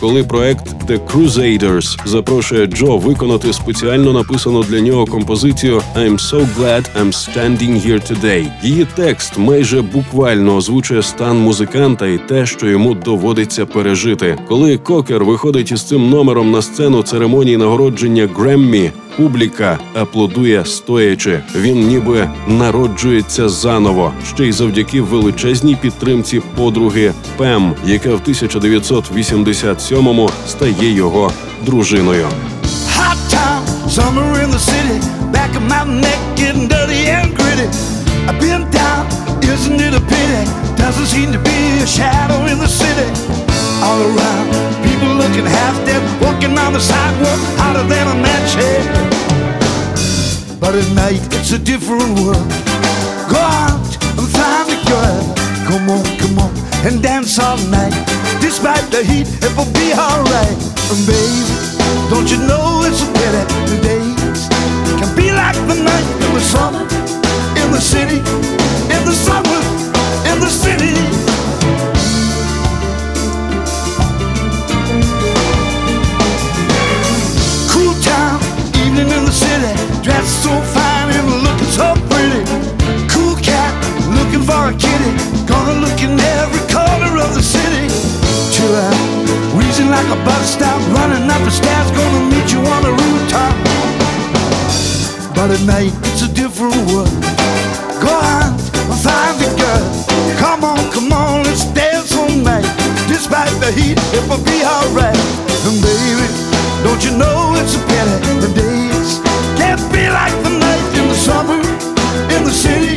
коли 0.00 0.24
проект 0.24 0.66
The 0.88 0.98
Crusaders 1.06 2.08
запрошує 2.08 2.66
Джо 2.66 2.96
виконати 2.96 3.52
спеціально 3.52 4.12
написану 4.12 4.62
для 4.62 4.80
нього 4.80 5.06
композицію 5.06 5.82
I'm 5.96 6.18
so 6.18 6.46
glad 6.58 6.84
I'm 7.00 7.12
standing 7.12 7.86
here 7.86 8.12
today. 8.12 8.46
Її 8.62 8.86
текст 8.94 9.38
майже 9.38 9.82
буквально 9.82 10.56
озвучує 10.56 11.02
стан 11.02 11.38
музиканта 11.38 12.06
і 12.06 12.18
те, 12.18 12.46
що 12.46 12.66
йому 12.66 12.94
доводиться 12.94 13.66
пережити. 13.66 14.38
Коли 14.48 14.78
Кокер 14.78 15.24
виходить 15.24 15.72
із 15.72 15.82
цим 15.82 16.10
номером 16.10 16.50
на 16.50 16.62
сцену 16.62 17.02
церемонії 17.02 17.56
нагородження 17.56 18.28
Греммі, 18.36 18.90
публіка 19.16 19.78
аплодує 19.94 20.64
стоячи. 20.64 21.40
Він 21.56 21.86
ніби 21.86 22.30
народжується 22.46 23.48
заново, 23.48 24.12
ще 24.34 24.46
й 24.46 24.52
завдяки 24.52 25.00
величезній 25.00 25.76
підтримці 25.76 26.42
подруги 26.56 27.12
Пем, 27.36 27.74
яка 27.86 28.14
в 28.14 28.20
1987-му 28.20 30.30
стає 30.46 30.94
його 30.94 31.32
дружиною. 31.66 32.28
To 41.30 41.38
be 41.38 41.80
a 41.80 41.86
shadow 41.86 42.44
in 42.46 42.58
the 42.58 42.66
city. 42.66 43.06
All 43.82 44.02
around, 44.02 44.89
people 45.00 45.16
looking 45.16 45.46
half 45.46 45.76
dead, 45.86 46.02
walking 46.20 46.56
on 46.58 46.72
the 46.72 46.80
sidewalk, 46.80 47.40
hotter 47.56 47.86
than 47.88 48.06
a 48.08 48.16
match 48.20 48.54
head. 48.54 48.84
But 50.60 50.74
at 50.74 50.88
night, 50.94 51.20
it's 51.40 51.52
a 51.52 51.58
different 51.58 52.20
world. 52.20 52.48
Go 53.32 53.40
out 53.40 53.80
and 54.18 54.28
find 54.28 54.68
a 54.68 54.78
girl. 54.84 55.24
Come 55.68 55.88
on, 55.88 56.04
come 56.20 56.38
on, 56.38 56.52
and 56.84 57.02
dance 57.02 57.38
all 57.38 57.56
night. 57.72 57.96
Despite 58.40 58.84
the 58.90 59.02
heat, 59.02 59.28
it 59.40 59.52
will 59.56 59.72
be 59.72 59.88
alright. 59.96 60.58
And 60.92 61.00
baby, 61.08 61.42
don't 62.12 62.28
you 62.28 62.40
know 62.44 62.84
it's 62.84 63.00
a 63.00 63.08
pity 63.16 63.42
the 63.72 63.78
days 63.80 64.40
can 65.00 65.10
be 65.16 65.32
like 65.32 65.56
the 65.70 65.76
night 65.80 66.06
in 66.24 66.30
the 66.34 66.44
summer, 66.44 66.84
in 67.56 67.68
the 67.72 67.80
city, 67.80 68.20
in 68.94 69.02
the 69.08 69.16
summer, 69.16 69.49
so 80.40 80.56
fine 80.72 81.12
and 81.12 81.28
looking 81.44 81.68
so 81.68 81.92
pretty. 82.08 82.40
Cool 83.12 83.36
cat, 83.44 83.76
looking 84.16 84.40
for 84.40 84.72
a 84.72 84.74
kitty, 84.74 85.12
gonna 85.44 85.76
look 85.84 86.00
in 86.00 86.16
every 86.40 86.64
corner 86.72 87.12
of 87.20 87.36
the 87.36 87.44
city. 87.44 87.92
Chill 88.48 88.72
out, 88.72 88.96
wheezing 89.52 89.90
like 89.92 90.08
a 90.08 90.16
bus 90.24 90.56
stop, 90.56 90.80
running 90.96 91.28
up 91.28 91.42
the 91.44 91.52
stairs, 91.52 91.90
gonna 91.92 92.24
meet 92.32 92.48
you 92.52 92.60
on 92.72 92.80
the 92.88 92.92
rooftop. 93.00 93.54
But 95.36 95.52
at 95.52 95.62
night, 95.68 95.92
it's 96.08 96.22
a 96.24 96.32
different 96.32 96.76
world. 96.88 97.12
Go 98.00 98.16
and 98.40 98.56
find 99.04 99.36
the 99.44 99.50
girl. 99.60 99.86
Come 100.40 100.64
on, 100.64 100.80
come 100.90 101.12
on, 101.12 101.44
let's 101.44 101.64
dance 101.76 102.16
all 102.16 102.32
night. 102.32 102.68
Despite 103.12 103.52
the 103.60 103.72
heat, 103.76 103.98
it 104.16 104.24
will 104.24 104.44
be 104.44 104.64
alright. 104.64 105.20
And 105.68 105.76
baby, 105.84 106.28
don't 106.80 107.02
you 107.04 107.12
know 107.20 107.52
it's 107.60 107.76
a 107.76 107.80
pity 107.84 108.40
the 108.40 108.52
days 108.56 108.99
can't 109.76 109.92
be 109.92 110.08
like 110.08 110.34
the 110.42 110.50
night 110.50 110.98
in 110.98 111.06
the 111.06 111.14
summer, 111.14 111.60
in 112.34 112.42
the 112.42 112.50
city, 112.50 112.89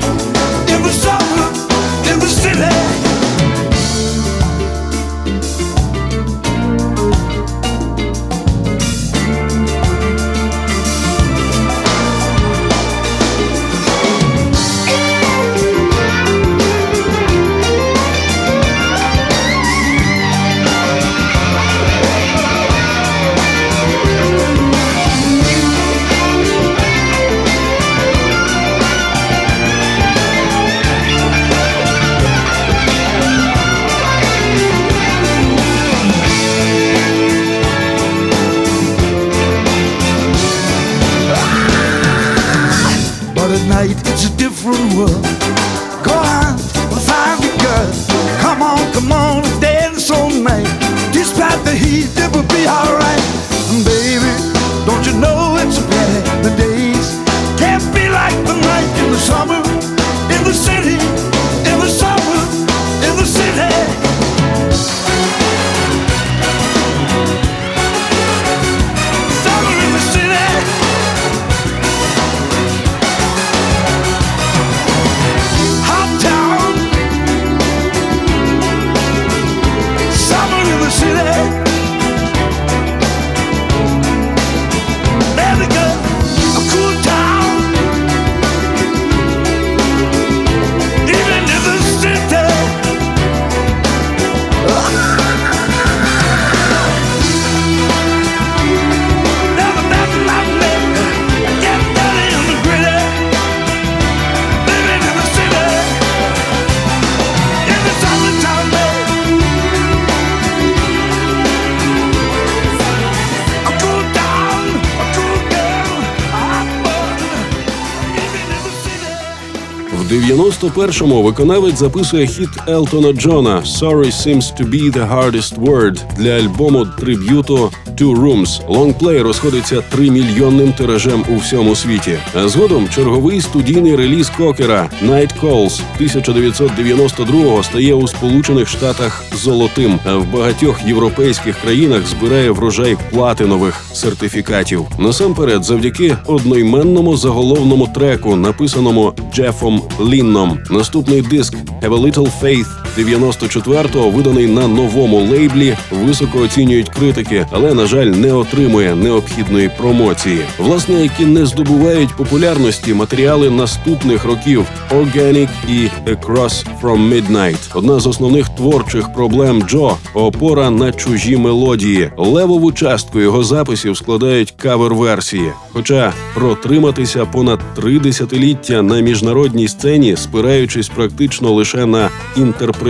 91-му 120.63 121.23
виконавець 121.23 121.79
записує 121.79 122.27
хіт 122.27 122.49
Елтона 122.67 123.13
Джона 123.13 123.61
«Sorry 123.65 124.05
seems 124.05 124.61
to 124.61 124.69
be 124.69 124.91
the 124.91 125.09
hardest 125.15 125.59
word» 125.59 126.01
для 126.17 126.31
альбому 126.31 126.85
триб'юту 126.85 127.71
«Two 127.87 128.15
Rooms». 128.15 128.61
Лонгплей 128.67 129.21
розходиться 129.21 129.81
тримільйонним 129.81 130.73
тиражем 130.73 131.25
у 131.29 131.35
всьому 131.35 131.75
світі. 131.75 132.17
А 132.35 132.47
згодом 132.47 132.89
черговий 132.89 133.41
студійний 133.41 133.95
реліз 133.95 134.29
Кокера 134.29 134.89
«Night 135.05 135.29
Calls» 135.41 135.81
1992-го 136.01 137.63
стає 137.63 137.93
у 137.93 138.07
Сполучених 138.07 138.67
Штатах 138.67 139.23
золотим, 139.35 139.99
а 140.05 140.15
в 140.15 140.31
багатьох 140.33 140.87
європейських 140.87 141.57
країнах 141.57 142.07
збирає 142.07 142.51
врожай 142.51 142.97
платинових 143.11 143.85
сертифікатів. 143.93 144.85
Насамперед, 144.99 145.63
завдяки 145.63 146.17
одноіменному 146.25 147.17
заголовному 147.17 147.87
треку, 147.87 148.35
написаному 148.35 149.13
Джефом 149.33 149.81
Лінном. 150.01 150.52
Наступний 150.70 151.22
диск 151.22 151.54
«Have 151.54 151.94
a 151.94 152.10
Little 152.10 152.30
Faith» 152.40 152.81
94-го, 152.97 154.09
виданий 154.09 154.47
на 154.47 154.67
новому 154.67 155.17
лейблі, 155.17 155.77
високо 155.91 156.39
оцінюють 156.39 156.89
критики, 156.89 157.45
але 157.51 157.73
на 157.73 157.85
жаль, 157.85 158.05
не 158.05 158.33
отримує 158.33 158.95
необхідної 158.95 159.71
промоції. 159.77 160.41
Власне, 160.57 161.03
які 161.03 161.25
не 161.25 161.45
здобувають 161.45 162.15
популярності 162.17 162.93
матеріали 162.93 163.49
наступних 163.49 164.25
років 164.25 164.65
Organic 164.91 165.49
і 165.69 165.89
Across 166.11 166.65
from 166.81 167.13
Midnight. 167.13 167.71
Одна 167.73 167.99
з 167.99 168.07
основних 168.07 168.49
творчих 168.49 169.13
проблем 169.13 169.63
Джо 169.67 169.97
опора 170.13 170.69
на 170.69 170.91
чужі 170.91 171.37
мелодії. 171.37 172.11
Левову 172.17 172.71
частку 172.71 173.19
його 173.19 173.43
записів 173.43 173.97
складають 173.97 174.53
кавер-версії. 174.57 175.51
Хоча 175.71 176.13
протриматися 176.33 177.25
понад 177.25 177.59
три 177.75 177.99
десятиліття 177.99 178.81
на 178.81 178.99
міжнародній 178.99 179.67
сцені, 179.67 180.15
спираючись 180.15 180.89
практично 180.89 181.51
лише 181.51 181.85
на 181.85 182.09
інтерпретацію 182.37 182.82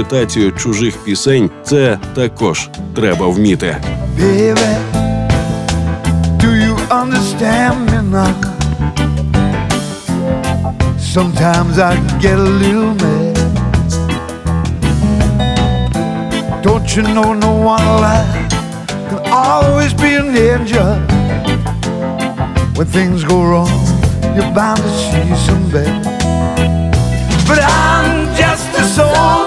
чужих 0.57 0.97
пісень, 0.97 1.49
це 1.63 1.97
також 2.15 2.69
треба 2.95 3.27
вміти. 3.27 3.77
Baby, 4.19 4.75
do 6.43 6.49
you 6.65 6.75
understand 7.01 7.75
me 7.89 7.99
now? 8.15 8.33
Sometimes 11.15 11.73
I 11.89 11.93
get 12.23 12.37
a 12.47 12.51
little 12.63 12.93
mad. 13.03 13.37
Don't 16.63 16.87
you 16.95 17.03
know 17.15 17.29
no 17.45 17.51
one 17.73 17.83
alive 17.95 18.43
can 19.09 19.21
always 19.31 19.93
be 19.93 20.11
an 20.21 20.29
angel? 20.51 20.93
When 22.77 22.87
things 22.87 23.23
go 23.23 23.37
wrong, 23.49 23.73
you're 24.35 24.53
bound 24.59 24.81
to 24.87 24.91
see 25.07 25.29
some 25.47 25.63
bad. 25.73 26.03
But 27.47 27.59
I'm 27.61 28.11
just 28.41 28.67
a 28.81 28.83
soul 28.95 29.42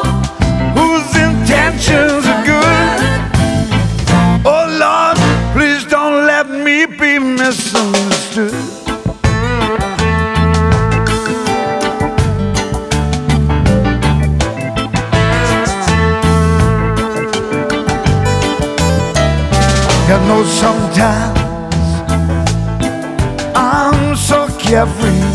You 20.09 20.13
know 20.29 20.45
sometimes 20.45 21.41
I'm 23.57 24.15
so 24.15 24.47
carefree 24.57 25.27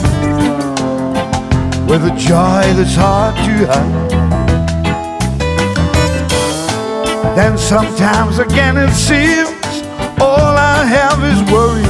with 1.89 2.05
a 2.05 2.15
joy 2.17 2.63
that's 2.77 2.95
hard 2.95 3.35
to 3.35 3.67
hide. 3.67 4.11
Then 7.35 7.57
sometimes 7.57 8.39
again 8.39 8.77
it 8.77 8.93
seems 8.93 9.83
all 10.21 10.55
I 10.55 10.85
have 10.85 11.21
is 11.31 11.41
worry. 11.51 11.83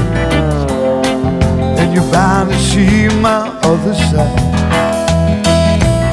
And 1.78 1.94
you're 1.94 2.12
bound 2.12 2.50
to 2.50 2.58
see 2.58 3.10
my 3.22 3.48
other 3.62 3.94
side. 3.94 4.40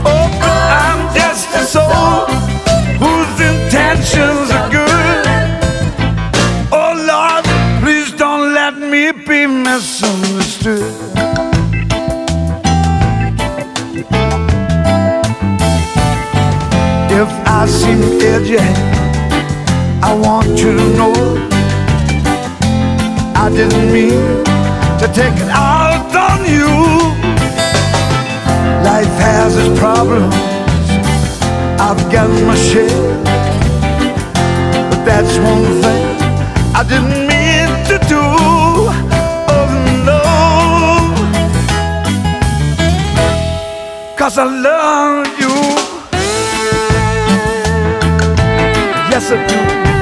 Oh, 0.05 0.29
I'm 0.45 1.14
just 1.14 1.49
a 1.55 1.64
soul 1.64 2.27
whose 3.01 3.41
intentions 3.41 4.57
seem 17.69 18.01
edgy, 18.21 18.59
I 20.03 20.14
want 20.14 20.49
you 20.59 20.73
to 20.77 20.87
know 20.97 21.12
I 23.35 23.51
didn't 23.51 23.93
mean 23.93 24.45
to 25.01 25.07
take 25.14 25.37
it 25.45 25.51
out 25.51 26.14
on 26.29 26.45
you. 26.45 26.69
Life 28.85 29.16
has 29.27 29.57
its 29.57 29.79
problems, 29.79 30.35
I've 31.81 32.03
got 32.11 32.29
my 32.47 32.57
share. 32.57 33.14
But 34.91 35.05
that's 35.05 35.37
one 35.39 35.66
thing 35.83 36.03
I 36.75 36.83
didn't 36.93 37.27
mean 37.33 37.71
to 37.91 37.99
do. 38.09 38.25
Oh 39.55 39.69
no. 40.09 40.21
Cause 44.16 44.39
I 44.39 44.45
love 44.45 45.38
Yes, 49.19 49.33
I 49.33 49.93
do. 49.93 49.97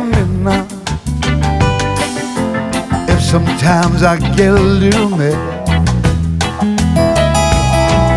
Me 0.00 0.22
now? 0.42 0.66
If 3.08 3.20
sometimes 3.22 4.02
I 4.02 4.18
get 4.36 4.52
a 4.52 4.60
little 4.60 5.10
mad, 5.10 5.38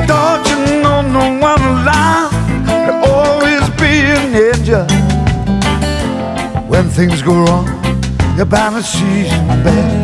don't 0.07 0.45
you 0.49 0.81
know 0.81 1.01
no 1.01 1.39
one 1.39 1.61
alive 1.61 2.31
can 2.65 3.03
always 3.09 3.69
be 3.81 3.93
an 4.17 4.35
angel? 4.35 4.85
When 6.67 6.89
things 6.89 7.21
go 7.21 7.33
wrong, 7.45 7.67
you're 8.37 8.45
bound 8.45 8.75
to 8.75 8.83
see 8.83 9.29
some 9.29 9.47
bad. 9.63 10.01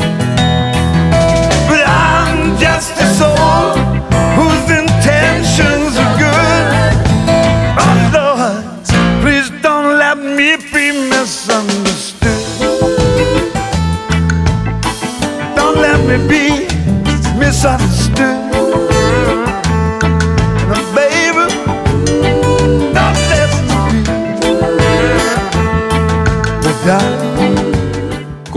But 1.69 1.83
I'm 1.87 2.57
just 2.59 2.91
a 2.99 3.05
soul 3.19 3.97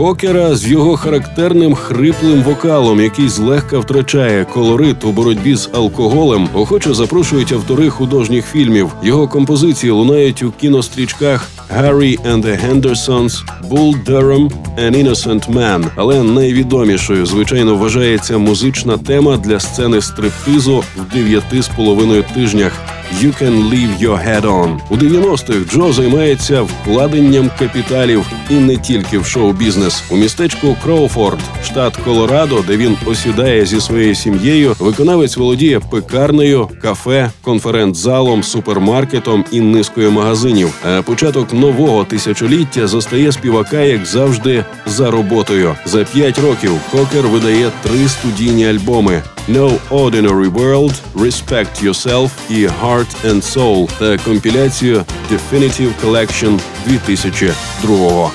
Кокера 0.01 0.55
з 0.55 0.67
його 0.67 0.97
характерним 0.97 1.75
хриплим 1.75 2.43
вокалом, 2.43 3.01
який 3.01 3.29
злегка 3.29 3.79
втрачає 3.79 4.45
колорит 4.45 5.03
у 5.03 5.11
боротьбі 5.11 5.55
з 5.55 5.69
алкоголем, 5.73 6.49
охоче 6.53 6.93
запрошують 6.93 7.51
автори 7.51 7.89
художніх 7.89 8.45
фільмів. 8.45 8.91
Його 9.03 9.27
композиції 9.27 9.91
лунають 9.91 10.43
у 10.43 10.51
кінострічках 10.51 11.49
«Harry 11.77 12.21
and 12.31 12.45
the 12.45 12.59
Hendersons», 12.69 13.43
«Bull 13.69 14.05
Durham» 14.05 14.51
and 14.83 15.03
«Innocent 15.03 15.53
Man». 15.53 15.85
Але 15.95 16.23
найвідомішою, 16.23 17.25
звичайно, 17.25 17.75
вважається 17.75 18.37
музична 18.37 18.97
тема 18.97 19.37
для 19.37 19.59
сцени 19.59 20.01
стриптизу 20.01 20.83
в 20.97 21.13
дев'яти 21.13 21.61
з 21.61 21.67
половиною 21.67 22.23
тижнях 22.33 23.00
«You 23.19 23.43
can 23.43 23.69
leave 23.69 23.99
your 23.99 24.27
head 24.27 24.41
on». 24.41 24.79
У 24.89 24.95
90-х 24.95 25.73
Джо 25.73 25.93
займається 25.93 26.61
вкладенням 26.61 27.51
капіталів 27.59 28.25
і 28.49 28.53
не 28.53 28.77
тільки 28.77 29.17
в 29.17 29.25
шоу-бізнес. 29.25 30.03
У 30.09 30.17
містечку 30.17 30.77
Кроуфорд, 30.83 31.39
штат 31.65 31.97
Колорадо, 31.97 32.63
де 32.67 32.77
він 32.77 32.97
осідає 33.05 33.65
зі 33.65 33.81
своєю 33.81 34.15
сім'єю, 34.15 34.75
виконавець 34.79 35.37
володіє 35.37 35.79
пекарнею, 35.79 36.69
кафе, 36.81 37.31
конференц-залом, 37.43 38.43
супермаркетом 38.43 39.45
і 39.51 39.61
низкою 39.61 40.11
магазинів. 40.11 40.73
А 40.83 41.01
початок 41.01 41.53
нового 41.53 42.03
тисячоліття 42.03 42.87
застає 42.87 43.31
співака, 43.31 43.79
як 43.79 44.05
завжди, 44.05 44.65
за 44.85 45.11
роботою. 45.11 45.75
За 45.85 46.03
п'ять 46.03 46.39
років 46.39 46.71
Кокер 46.91 47.27
видає 47.27 47.69
три 47.83 48.07
студійні 48.07 48.67
альбоми. 48.67 49.23
No 49.48 49.78
Ordinary 49.90 50.48
World, 50.48 50.94
Respect 51.14 51.84
Yourself 51.84 52.30
і 52.50 52.66
Heart 52.66 53.06
and 53.24 53.42
Soul 53.54 53.88
та 53.98 54.18
компіляцію 54.24 55.04
Definitive 55.32 55.92
Collection 56.04 56.60
2002 56.86 58.30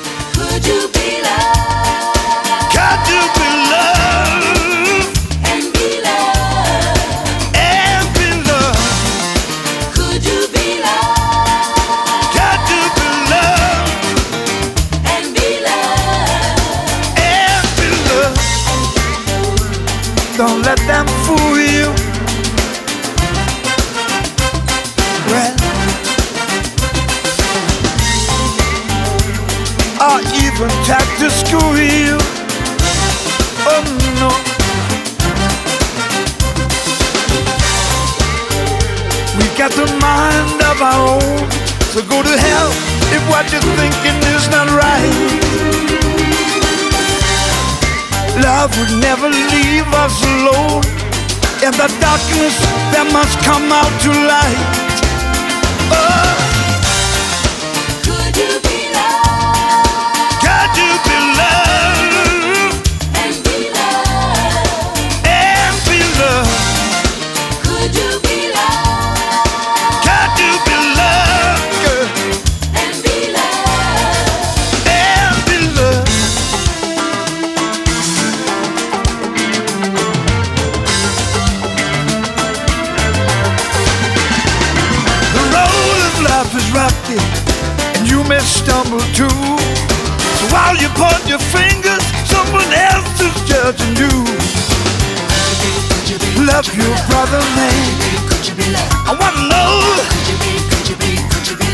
Don't 20.36 20.60
let 20.60 20.76
them 20.80 21.06
fool 21.24 21.58
you. 21.58 21.88
Well, 25.32 25.56
or 30.04 30.20
even 30.44 30.68
try 30.84 31.00
to 31.20 31.30
school 31.30 31.78
you. 31.78 32.18
Oh 33.64 33.82
no. 34.20 34.30
We 39.38 39.46
got 39.56 39.72
the 39.72 39.86
mind 40.02 40.60
of 40.68 40.82
our 40.82 41.16
own, 41.16 41.50
so 41.92 42.02
go 42.02 42.22
to 42.22 42.36
hell 42.36 42.70
if 43.16 43.22
what 43.30 43.50
you're 43.50 43.62
thinking 43.74 44.20
is 44.34 44.50
not 44.50 44.68
right. 44.68 45.45
Love 48.42 48.70
would 48.78 49.00
never 49.00 49.28
leave 49.28 49.88
us 50.04 50.16
alone. 50.22 50.84
In 51.64 51.72
the 51.72 51.88
darkness, 52.00 52.56
there 52.92 53.08
must 53.10 53.38
come 53.40 53.72
out 53.72 53.92
to 54.02 54.10
light. 54.12 54.60
Oh, 55.90 56.25
stumble 88.66 89.06
too. 89.14 89.30
So 90.38 90.44
while 90.50 90.76
you 90.82 90.88
point 90.98 91.22
your 91.30 91.38
fingers, 91.54 92.02
someone 92.26 92.66
else 92.90 93.20
is 93.22 93.36
judging 93.46 93.94
you. 93.94 94.10
Love 96.50 96.66
your 96.74 96.94
brother, 97.08 97.42
man. 97.54 97.82
I 99.06 99.12
wanna 99.20 99.42
know. 99.52 99.70
Got 100.02 100.26
to 100.26 100.34
be 100.42 100.52
could 100.70 100.86
you 100.90 100.96
be, 100.98 101.10
could 101.30 101.46
you 101.50 101.56
be. 101.62 101.70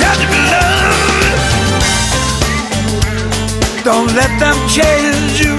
Could 0.00 0.18
you 0.20 0.28
be? 0.32 0.42
Don't 3.88 4.10
let 4.20 4.32
them 4.38 4.56
change 4.68 5.40
you, 5.44 5.56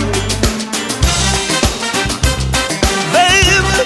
baby. 3.13 3.81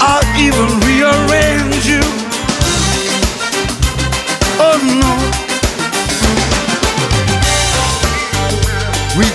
I'll 0.00 0.26
even 0.46 0.83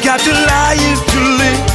got 0.10 0.20
to 0.22 0.32
lie 0.32 0.95
to 1.05 1.20
live. 1.38 1.68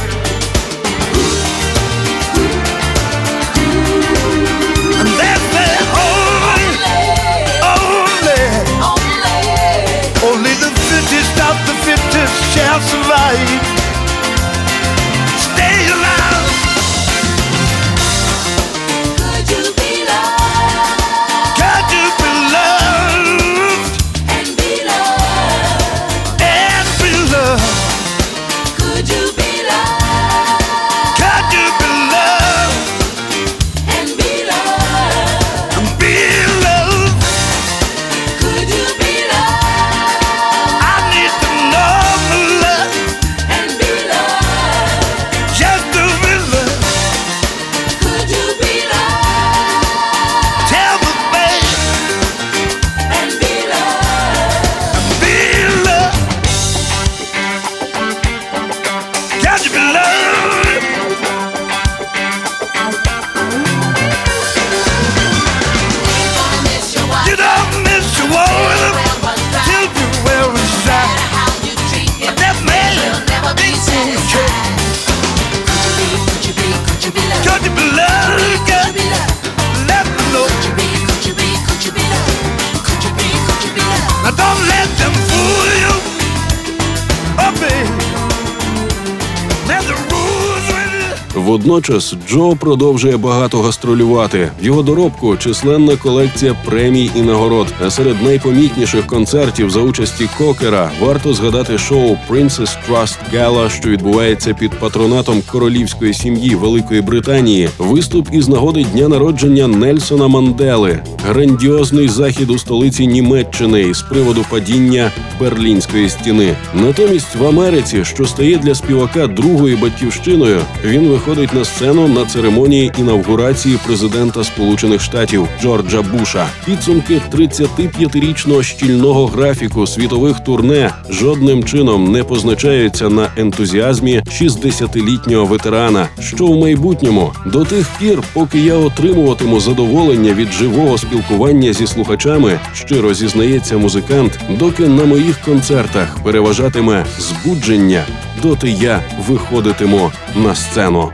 Водночас 91.75 92.15
Джо 92.29 92.55
продовжує 92.55 93.17
багато 93.17 93.61
гастролювати. 93.61 94.51
В 94.61 94.65
його 94.65 94.83
доробку 94.83 95.37
численна 95.37 95.95
колекція 95.95 96.55
премій 96.65 97.11
і 97.15 97.21
нагород. 97.21 97.67
А 97.85 97.89
серед 97.89 98.21
найпомітніших 98.23 99.07
концертів 99.07 99.69
за 99.69 99.79
участі 99.79 100.29
Кокера 100.37 100.91
варто 101.01 101.33
згадати 101.33 101.77
шоу 101.77 102.17
Princess 102.29 102.77
Trust 102.89 103.17
Gala, 103.33 103.69
що 103.69 103.89
відбувається 103.89 104.53
під 104.53 104.71
патронатом 104.71 105.41
королівської 105.51 106.13
сім'ї 106.13 106.55
Великої 106.55 107.01
Британії. 107.01 107.69
Виступ 107.77 108.29
із 108.33 108.47
нагоди 108.47 108.83
дня 108.83 109.07
народження 109.07 109.67
Нельсона 109.67 110.27
Мандели, 110.27 110.99
грандіозний 111.27 112.07
захід 112.07 112.49
у 112.49 112.57
столиці 112.57 113.07
Німеччини 113.07 113.93
з 113.93 114.01
приводу 114.01 114.45
падіння 114.49 115.11
Берлінської 115.39 116.09
стіни. 116.09 116.55
Натомість 116.73 117.35
в 117.35 117.47
Америці, 117.47 118.05
що 118.05 118.25
стає 118.25 118.57
для 118.57 118.75
співака 118.75 119.27
другою 119.27 119.77
батьківщиною, 119.77 120.61
він 120.85 121.07
виходить 121.07 121.53
на 121.53 121.64
сцену 121.65 122.07
на 122.07 122.25
церемонії 122.25 122.91
інавгурації 122.99 123.79
президента 123.85 124.43
Сполучених 124.43 125.01
Штатів 125.01 125.47
Джорджа 125.61 126.01
Буша. 126.01 126.47
Підсумки 126.65 127.21
35-річного 127.33 128.63
щільного 128.63 129.27
графіку 129.27 129.87
світових 129.87 130.39
турне 130.39 130.91
жодним 131.09 131.63
чином 131.63 132.11
не 132.11 132.23
позначаються 132.23 133.09
на 133.09 133.27
ентузіазмі 133.37 134.21
60-літнього 134.27 135.45
ветерана, 135.45 136.07
що 136.19 136.45
в 136.45 136.59
майбутньому 136.59 137.31
до 137.45 137.65
тих 137.65 137.87
пір, 137.99 138.23
поки 138.33 138.59
я 138.59 138.73
отримуватиму 138.73 139.59
задоволення 139.59 140.33
від 140.33 140.51
живого 140.51 140.97
спілкування 140.97 141.73
зі 141.73 141.87
слухачами, 141.87 142.59
щиро 142.73 143.13
зізнається 143.13 143.77
музикант, 143.77 144.39
доки 144.49 144.87
на 144.87 145.05
моїх 145.05 145.39
концертах 145.39 146.17
переважатиме 146.23 147.05
збудження, 147.19 148.05
доти 148.41 148.69
я 148.69 149.03
виходитиму 149.27 150.11
на 150.35 150.55
сцену. 150.55 151.11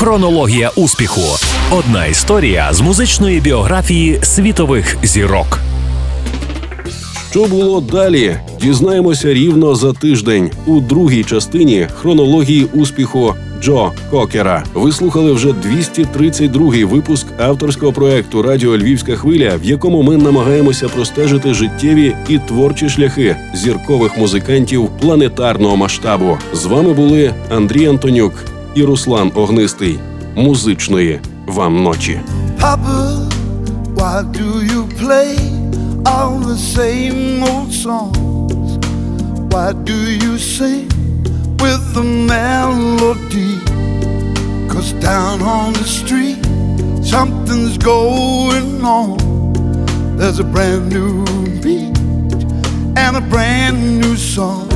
Хронологія 0.00 0.70
успіху. 0.76 1.20
Одна 1.70 2.06
історія 2.06 2.68
з 2.72 2.80
музичної 2.80 3.40
біографії 3.40 4.18
світових 4.22 4.96
зірок. 5.02 5.60
Що 7.30 7.44
було 7.44 7.80
далі? 7.80 8.36
Дізнаємося 8.60 9.34
рівно 9.34 9.74
за 9.74 9.92
тиждень 9.92 10.50
у 10.66 10.80
другій 10.80 11.24
частині 11.24 11.88
хронології 12.00 12.64
успіху 12.64 13.34
Джо 13.62 13.92
Кокера. 14.10 14.64
Ви 14.74 14.92
слухали 14.92 15.32
вже 15.32 15.48
232-й 15.48 16.84
випуск 16.84 17.26
авторського 17.38 17.92
проекту 17.92 18.42
Радіо 18.42 18.76
Львівська 18.76 19.16
хвиля, 19.16 19.56
в 19.56 19.64
якому 19.64 20.02
ми 20.02 20.16
намагаємося 20.16 20.88
простежити 20.88 21.54
життєві 21.54 22.16
і 22.28 22.38
творчі 22.38 22.88
шляхи 22.88 23.36
зіркових 23.54 24.18
музикантів 24.18 24.88
планетарного 25.00 25.76
масштабу. 25.76 26.38
З 26.52 26.64
вами 26.64 26.92
були 26.92 27.34
Андрій 27.50 27.86
Антонюк 27.86 28.34
і 28.74 28.84
Руслан 28.84 29.32
Огнистий. 29.34 29.98
Музичної 30.36 31.20
вам 31.46 31.82
ночі. 31.82 32.20
Papa, 32.60 33.28
why 33.96 34.22
do 34.40 34.48
you 34.72 34.82
play 35.02 35.32
all 36.12 36.34
the 36.50 36.58
same 36.76 37.20
old 37.50 37.70
songs? 37.84 38.70
Why 39.52 39.68
do 39.90 39.98
you 40.24 40.32
sing 40.56 40.86
with 41.62 41.82
the 41.96 42.06
melody? 42.32 43.54
Cause 44.72 44.90
down 45.08 45.36
on 45.56 45.68
the 45.80 45.88
street, 45.98 46.40
something's 47.12 47.76
going 47.92 48.70
on. 49.00 49.30
there's 50.20 50.38
a 50.38 50.44
brand 50.44 50.90
new 50.90 51.24
beat 51.62 51.96
and 53.02 53.16
a 53.16 53.24
brand 53.32 54.00
new 54.02 54.14
song. 54.16 54.70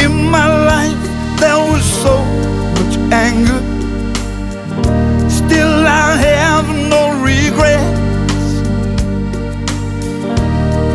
In 0.00 0.30
my 0.30 0.48
life, 0.72 1.02
there 1.38 1.58
was 1.70 1.84
so 2.02 2.16
much 2.80 2.96
anger. 3.12 3.60
Still, 5.28 5.86
I 5.86 6.16
have 6.28 6.66
no 6.94 7.02
regrets. 7.22 8.46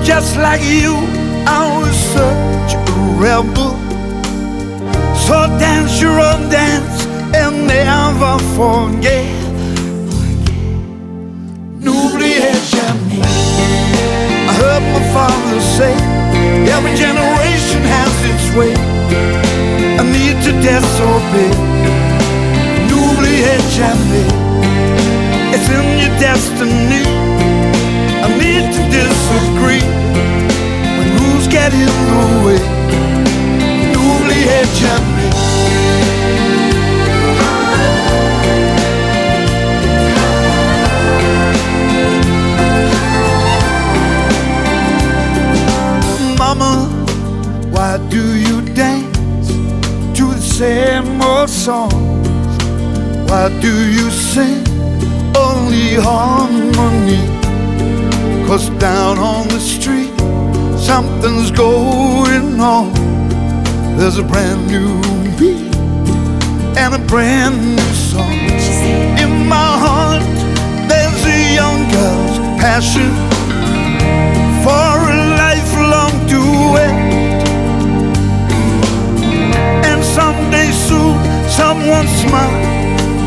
Just 0.06 0.38
like 0.38 0.64
you, 0.64 0.94
I 1.46 1.62
was 1.78 1.96
such 2.16 2.74
a 2.74 2.82
rebel. 3.22 3.74
So 5.26 5.36
dance 5.60 6.02
your 6.02 6.20
own 6.20 6.50
dance 6.50 7.06
and 7.36 7.68
never 7.68 8.38
forget. 8.58 9.44
I 14.48 14.54
heard 14.62 14.84
my 14.94 15.04
father 15.14 15.62
say, 15.78 15.94
every 16.74 16.96
generation 16.96 17.82
has 17.94 18.14
its 18.32 18.46
way. 18.58 18.74
I 20.00 20.04
need 20.04 20.42
to 20.46 20.52
disobey. 20.62 21.75
N'oubliez. 23.70 24.26
It's 25.54 25.70
in 25.70 25.88
your 26.02 26.14
destiny. 26.20 27.06
I 28.24 28.28
need 28.38 28.66
to 28.76 28.82
disagree 28.92 29.86
when 30.98 31.08
rules 31.22 31.48
get 31.48 31.74
in 31.74 31.94
the 32.10 32.46
way. 32.46 32.62
N'oubliez 33.94 34.68
jamais. 34.80 35.34
Mama, 46.38 46.88
why 47.72 47.98
do 48.10 48.36
you 48.36 48.62
dance 48.74 49.50
to 50.18 50.26
the 50.34 50.42
same 50.42 51.22
old 51.22 51.50
songs? 51.50 52.25
Why 53.28 53.50
do 53.60 53.90
you 53.90 54.12
sing 54.12 54.64
only 55.36 55.96
harmony? 55.96 57.26
Cause 58.46 58.70
down 58.78 59.18
on 59.18 59.48
the 59.48 59.60
street, 59.60 60.14
something's 60.78 61.50
going 61.50 62.60
on. 62.60 62.94
There's 63.98 64.20
a 64.20 64.24
brand 64.24 64.68
new 64.68 65.02
beat 65.40 65.76
and 66.78 66.94
a 66.94 67.00
brand 67.08 67.76
new 67.76 67.94
song. 67.94 68.32
In 69.18 69.48
my 69.48 69.72
heart, 69.86 70.22
there's 70.88 71.26
a 71.26 71.56
young 71.56 71.82
girl's 71.90 72.38
passion 72.62 73.10
for 74.64 74.94
a 75.14 75.18
lifelong 75.42 76.14
duet. 76.30 76.96
And 79.90 80.04
someday 80.04 80.70
soon, 80.72 81.18
someone's 81.50 82.12
smile 82.22 82.75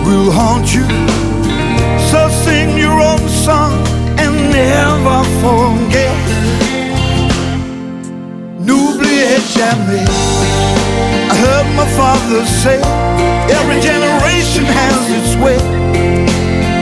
will 0.08 0.32
haunt 0.32 0.68
you. 0.74 0.86
So 2.10 2.20
sing 2.44 2.78
your 2.78 2.96
own 3.10 3.22
song 3.28 3.72
and 4.22 4.32
never 4.58 5.18
forget. 5.44 6.16
N'oubliez 8.66 9.44
jamais. 9.56 10.08
I 11.32 11.34
heard 11.44 11.68
my 11.80 11.88
father 12.00 12.40
say, 12.62 12.80
every 13.56 13.80
generation 13.90 14.64
has 14.80 15.02
its 15.18 15.32
way. 15.44 15.60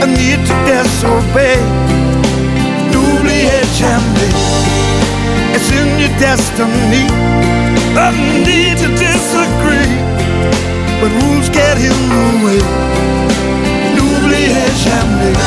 I 0.03 0.05
need 0.19 0.39
to 0.49 0.55
disobey. 0.71 1.59
N'oubliez 2.91 3.67
jamais. 3.81 4.33
It's 5.55 5.69
in 5.79 5.89
your 6.01 6.13
destiny. 6.27 7.05
I 8.05 8.09
need 8.47 8.77
to 8.83 8.89
disagree. 9.07 10.07
But 10.99 11.11
rules 11.21 11.49
get 11.49 11.77
in 11.77 11.99
the 12.13 12.25
way. 12.43 12.61
N'oubliez 13.95 14.75
jamais. 14.83 15.37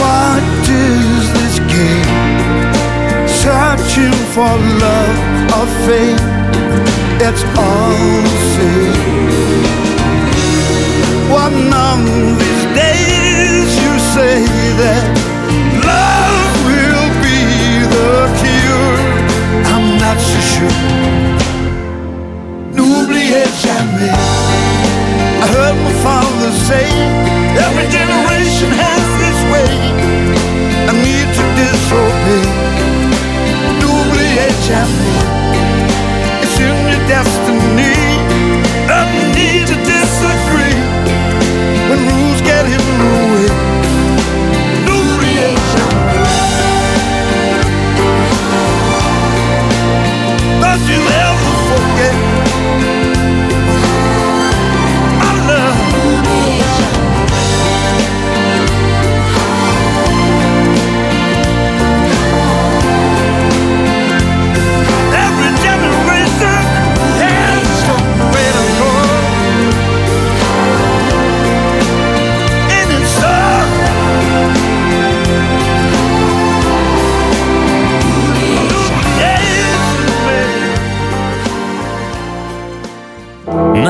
What 0.00 0.44
is 0.68 1.22
this 1.36 1.54
game? 1.74 2.10
Searching 3.42 4.16
for 4.34 4.54
love 4.84 5.18
or 5.58 5.66
fame. 5.86 6.24
It's 7.26 7.44
all 7.56 8.22
the 8.24 8.38
same. 8.54 9.44
One 11.30 11.72
of 11.72 11.98
these 12.38 12.63
say 14.14 14.46
that 14.78 15.04
love 15.82 16.54
will 16.70 17.08
be 17.18 17.40
the 17.94 18.10
cure. 18.38 18.94
I'm 19.74 19.86
not 19.98 20.18
so 20.30 20.38
sure. 20.52 20.78
I 25.42 25.46
heard 25.56 25.76
my 25.86 25.94
father 26.06 26.50
say, 26.68 26.86
every 27.64 27.88
generation 27.90 28.70
has 28.84 29.04
its 29.28 29.40
way. 29.52 29.72
I 30.90 30.92
need 31.06 31.28
to 31.38 31.44
disobey. 31.58 32.46
It's 36.42 36.56
in 36.66 36.76
your 36.90 37.02
destiny. 37.10 37.94